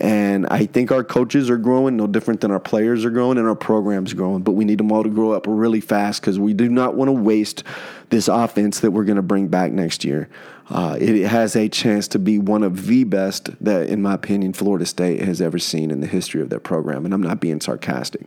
and 0.00 0.46
I 0.46 0.66
think 0.66 0.92
our 0.92 1.02
coaches 1.02 1.48
are 1.50 1.56
growing, 1.56 1.96
no 1.96 2.06
different 2.06 2.40
than 2.40 2.50
our 2.50 2.60
players 2.60 3.04
are 3.04 3.10
growing, 3.10 3.38
and 3.38 3.48
our 3.48 3.54
programs 3.54 4.12
growing. 4.12 4.42
But 4.42 4.52
we 4.52 4.64
need 4.64 4.78
them 4.78 4.92
all 4.92 5.02
to 5.02 5.08
grow 5.08 5.32
up 5.32 5.46
really 5.48 5.80
fast 5.80 6.20
because 6.20 6.38
we 6.38 6.52
do 6.52 6.68
not 6.68 6.94
want 6.94 7.08
to 7.08 7.12
waste 7.12 7.64
this 8.10 8.28
offense 8.28 8.80
that 8.80 8.90
we're 8.90 9.04
going 9.04 9.16
to 9.16 9.22
bring 9.22 9.48
back 9.48 9.72
next 9.72 10.04
year. 10.04 10.28
Uh, 10.70 10.98
it 11.00 11.26
has 11.26 11.56
a 11.56 11.68
chance 11.68 12.06
to 12.08 12.18
be 12.18 12.38
one 12.38 12.62
of 12.62 12.86
the 12.86 13.04
best 13.04 13.50
that, 13.64 13.88
in 13.88 14.02
my 14.02 14.14
opinion, 14.14 14.52
Florida 14.52 14.84
State 14.84 15.22
has 15.22 15.40
ever 15.40 15.58
seen 15.58 15.90
in 15.90 16.00
the 16.00 16.06
history 16.06 16.42
of 16.42 16.50
their 16.50 16.60
program. 16.60 17.04
And 17.04 17.14
I'm 17.14 17.22
not 17.22 17.40
being 17.40 17.60
sarcastic. 17.60 18.26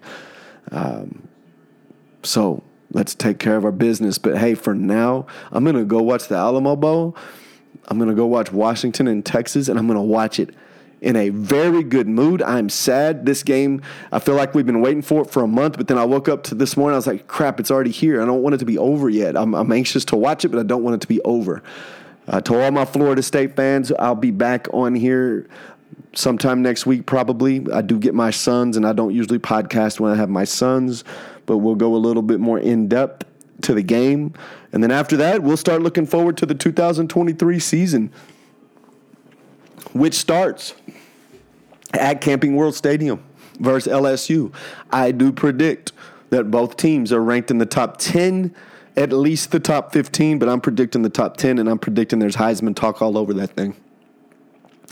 Um, 0.72 1.28
so 2.24 2.64
let's 2.92 3.14
take 3.14 3.38
care 3.38 3.58
of 3.58 3.66
our 3.66 3.72
business. 3.72 4.18
But 4.18 4.38
hey, 4.38 4.56
for 4.56 4.74
now, 4.74 5.28
I'm 5.52 5.64
going 5.64 5.76
to 5.76 5.86
go 5.86 6.02
watch 6.02 6.28
the 6.28 6.36
Alamo 6.36 6.76
Bowl. 6.76 7.16
I'm 7.88 7.98
going 7.98 8.10
to 8.10 8.16
go 8.16 8.26
watch 8.26 8.52
Washington 8.52 9.08
and 9.08 9.24
Texas, 9.24 9.68
and 9.70 9.78
I'm 9.78 9.86
going 9.88 9.98
to 9.98 10.02
watch 10.02 10.40
it 10.40 10.54
in 11.02 11.16
a 11.16 11.30
very 11.30 11.84
good 11.84 12.08
mood. 12.08 12.42
I'm 12.44 12.70
sad. 12.70 13.26
This 13.26 13.42
game, 13.42 13.82
I 14.12 14.20
feel 14.20 14.36
like 14.36 14.54
we've 14.54 14.66
been 14.66 14.82
waiting 14.82 15.02
for 15.02 15.24
it 15.24 15.32
for 15.32 15.44
a 15.44 15.48
month, 15.48 15.78
but 15.78 15.88
then 15.88 15.98
I 15.98 16.06
woke 16.06 16.30
up 16.30 16.44
to 16.44 16.56
this 16.56 16.78
morning. 16.78 16.94
I 16.94 16.98
was 16.98 17.08
like, 17.08 17.28
crap, 17.28 17.60
it's 17.60 17.72
already 17.72 17.90
here. 17.90 18.22
I 18.22 18.26
don't 18.26 18.44
want 18.44 18.54
it 18.54 18.60
to 18.60 18.66
be 18.66 18.78
over 18.78 19.10
yet. 19.10 19.36
I'm, 19.36 19.56
I'm 19.56 19.72
anxious 19.72 20.06
to 20.06 20.16
watch 20.16 20.46
it, 20.46 20.50
but 20.50 20.60
I 20.60 20.64
don't 20.64 20.84
want 20.84 20.96
it 20.96 21.02
to 21.02 21.08
be 21.08 21.20
over. 21.24 21.64
Uh, 22.28 22.40
to 22.42 22.62
all 22.62 22.72
my 22.72 22.86
Florida 22.86 23.24
State 23.24 23.56
fans, 23.56 23.92
I'll 23.92 24.16
be 24.16 24.30
back 24.30 24.68
on 24.72 24.94
here 24.94 25.50
sometime 26.14 26.62
next 26.62 26.86
week, 26.86 27.08
probably. 27.08 27.66
I 27.74 27.82
do 27.82 27.98
get 27.98 28.14
my 28.14 28.30
sons, 28.30 28.78
and 28.78 28.86
I 28.86 28.94
don't 28.94 29.14
usually 29.14 29.40
podcast 29.40 30.00
when 30.00 30.12
I 30.12 30.16
have 30.16 30.30
my 30.30 30.44
sons, 30.44 31.04
but 31.48 31.58
we'll 31.58 31.76
go 31.76 31.96
a 31.96 31.98
little 31.98 32.22
bit 32.22 32.40
more 32.40 32.60
in 32.60 32.88
depth 32.88 33.26
to 33.64 33.74
the 33.74 33.82
game. 33.82 34.34
And 34.72 34.84
then 34.84 34.92
after 34.92 35.18
that, 35.18 35.42
we'll 35.42 35.58
start 35.58 35.82
looking 35.82 36.06
forward 36.06 36.38
to 36.38 36.46
the 36.46 36.56
2023 36.56 37.60
season 37.60 38.14
which 39.94 40.14
starts 40.14 40.74
at 41.94 42.22
Camping 42.22 42.56
World 42.56 42.76
Stadium 42.76 43.24
versus 43.60 43.92
LSU. 43.92 44.54
I 44.92 45.12
do 45.12 45.32
predict 45.32 45.92
that 46.30 46.50
both 46.50 46.78
teams 46.78 47.12
are 47.12 47.22
ranked 47.22 47.52
in 47.52 47.58
the 47.58 47.66
top 47.66 47.98
10, 47.98 48.56
at 48.96 49.12
least 49.12 49.52
the 49.52 49.60
top 49.60 49.94
15, 49.94 50.40
but 50.40 50.50
I'm 50.50 50.62
predicting 50.62 51.02
the 51.02 51.10
top 51.10 51.38
10, 51.38 51.60
and 51.60 51.70
I'm 51.70 51.80
predicting 51.80 52.20
there's 52.20 52.36
Heisman 52.38 52.76
talk 52.76 53.02
all 53.02 53.18
over 53.18 53.34
that 53.36 53.52
thing. 53.52 53.76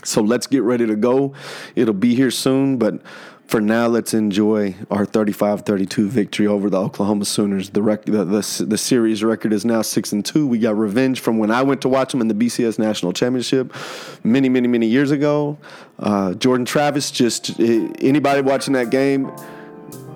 So 0.04 0.22
let's 0.22 0.46
get 0.46 0.62
ready 0.62 0.86
to 0.86 0.96
go. 0.96 1.34
It'll 1.74 1.94
be 1.94 2.14
here 2.14 2.30
soon, 2.30 2.78
but 2.78 3.02
for 3.50 3.60
now, 3.60 3.88
let's 3.88 4.14
enjoy 4.14 4.76
our 4.92 5.04
35-32 5.04 6.06
victory 6.06 6.46
over 6.46 6.70
the 6.70 6.80
Oklahoma 6.80 7.24
Sooners. 7.24 7.70
The, 7.70 7.82
rec- 7.82 8.04
the, 8.04 8.24
the, 8.24 8.64
the 8.64 8.78
series 8.78 9.24
record 9.24 9.52
is 9.52 9.64
now 9.64 9.82
six 9.82 10.12
and 10.12 10.24
two. 10.24 10.46
We 10.46 10.60
got 10.60 10.76
revenge 10.76 11.18
from 11.18 11.38
when 11.38 11.50
I 11.50 11.62
went 11.62 11.82
to 11.82 11.88
watch 11.88 12.12
them 12.12 12.20
in 12.20 12.28
the 12.28 12.34
BCS 12.34 12.78
National 12.78 13.12
Championship 13.12 13.74
many, 14.22 14.48
many, 14.48 14.68
many 14.68 14.86
years 14.86 15.10
ago. 15.10 15.58
Uh, 15.98 16.34
Jordan 16.34 16.64
Travis, 16.64 17.10
just 17.10 17.58
anybody 17.58 18.40
watching 18.40 18.74
that 18.74 18.90
game. 18.90 19.32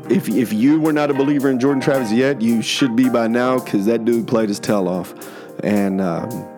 If, 0.08 0.28
if 0.28 0.52
you 0.52 0.78
were 0.78 0.92
not 0.92 1.10
a 1.10 1.14
believer 1.14 1.50
in 1.50 1.58
Jordan 1.58 1.80
Travis 1.80 2.12
yet, 2.12 2.40
you 2.40 2.62
should 2.62 2.94
be 2.94 3.08
by 3.08 3.26
now 3.26 3.58
because 3.58 3.86
that 3.86 4.04
dude 4.04 4.28
played 4.28 4.48
his 4.48 4.60
tail 4.60 4.86
off. 4.86 5.12
And 5.64 6.00
um, 6.00 6.48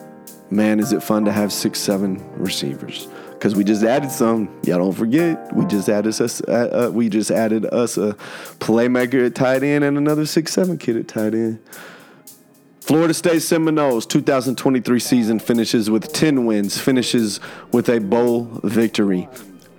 man, 0.50 0.78
is 0.78 0.92
it 0.92 1.02
fun 1.02 1.24
to 1.24 1.32
have 1.32 1.54
six, 1.54 1.80
seven 1.80 2.22
receivers 2.38 3.08
because 3.46 3.56
we 3.56 3.62
just 3.62 3.84
added 3.84 4.10
some. 4.10 4.48
Y'all 4.64 4.78
don't 4.78 4.92
forget, 4.92 5.54
we 5.54 5.64
just 5.66 5.88
added 5.88 6.20
us. 6.20 6.40
Uh, 6.40 6.88
uh, 6.88 6.90
we 6.90 7.08
just 7.08 7.30
added 7.30 7.64
us 7.66 7.96
a 7.96 8.14
playmaker 8.58 9.24
at 9.24 9.36
tight 9.36 9.62
end 9.62 9.84
and 9.84 9.96
another 9.96 10.26
six 10.26 10.52
seven 10.52 10.76
kid 10.76 10.96
at 10.96 11.06
tight 11.06 11.32
end. 11.32 11.60
Florida 12.80 13.14
State 13.14 13.42
Seminoles 13.42 14.04
2023 14.04 14.98
season 14.98 15.38
finishes 15.38 15.88
with 15.88 16.12
10 16.12 16.44
wins, 16.44 16.76
finishes 16.76 17.38
with 17.70 17.88
a 17.88 18.00
bowl 18.00 18.50
victory. 18.64 19.28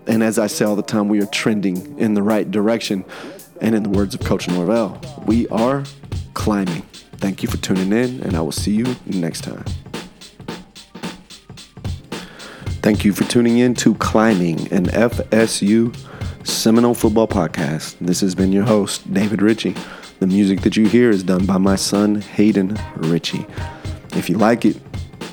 And 0.06 0.24
as 0.24 0.40
I 0.40 0.48
say 0.48 0.64
all 0.64 0.78
the 0.78 0.82
time, 0.82 1.10
we 1.10 1.22
are 1.22 1.26
trending 1.26 2.00
in 2.00 2.14
the 2.14 2.24
right 2.24 2.50
direction. 2.50 3.04
And 3.60 3.76
in 3.76 3.84
the 3.84 3.90
words 3.90 4.16
of 4.16 4.22
Coach 4.22 4.48
Norvell, 4.48 5.02
we 5.26 5.46
are 5.50 5.84
climbing. 6.36 6.84
Thank 7.18 7.44
you 7.44 7.50
for 7.50 7.58
tuning 7.58 7.92
in, 7.92 8.22
and 8.24 8.38
I 8.38 8.40
will 8.40 8.54
see 8.54 8.72
you 8.72 8.96
next 9.08 9.42
time. 9.42 9.66
Thank 12.88 13.04
you 13.04 13.12
for 13.12 13.26
tuning 13.26 13.58
in 13.58 13.74
to 13.76 13.96
Climbing, 13.96 14.72
an 14.72 14.86
FSU 14.86 15.94
Seminole 16.48 16.94
football 16.94 17.28
podcast. 17.28 17.98
This 18.00 18.22
has 18.22 18.34
been 18.34 18.54
your 18.54 18.64
host, 18.64 19.14
David 19.14 19.42
Ritchie. 19.42 19.76
The 20.20 20.28
music 20.28 20.62
that 20.62 20.78
you 20.78 20.88
hear 20.88 21.10
is 21.10 21.22
done 21.22 21.46
by 21.46 21.58
my 21.58 21.76
son, 21.76 22.22
Hayden 22.22 22.80
Ritchie. 22.96 23.46
If 24.14 24.30
you 24.30 24.38
like 24.38 24.64
it, 24.64 24.82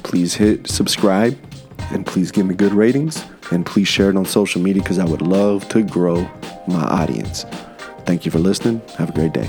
please 0.03 0.35
hit 0.35 0.67
subscribe 0.67 1.39
and 1.93 2.05
please 2.05 2.33
give 2.33 2.45
me 2.45 2.57
good 2.57 2.73
ratings 2.73 3.25
and 3.53 3.65
please 3.65 3.87
share 3.87 4.11
it 4.11 4.17
on 4.17 4.25
social 4.25 4.61
media 4.61 4.83
because 4.83 4.99
I 4.99 5.05
would 5.05 5.23
love 5.23 5.69
to 5.69 5.85
grow 5.85 6.29
my 6.67 6.83
audience. 6.83 7.45
Thank 8.05 8.25
you 8.25 8.33
for 8.33 8.41
listening. 8.41 8.83
Have 8.99 9.11
a 9.11 9.13
great 9.13 9.33
day. 9.33 9.49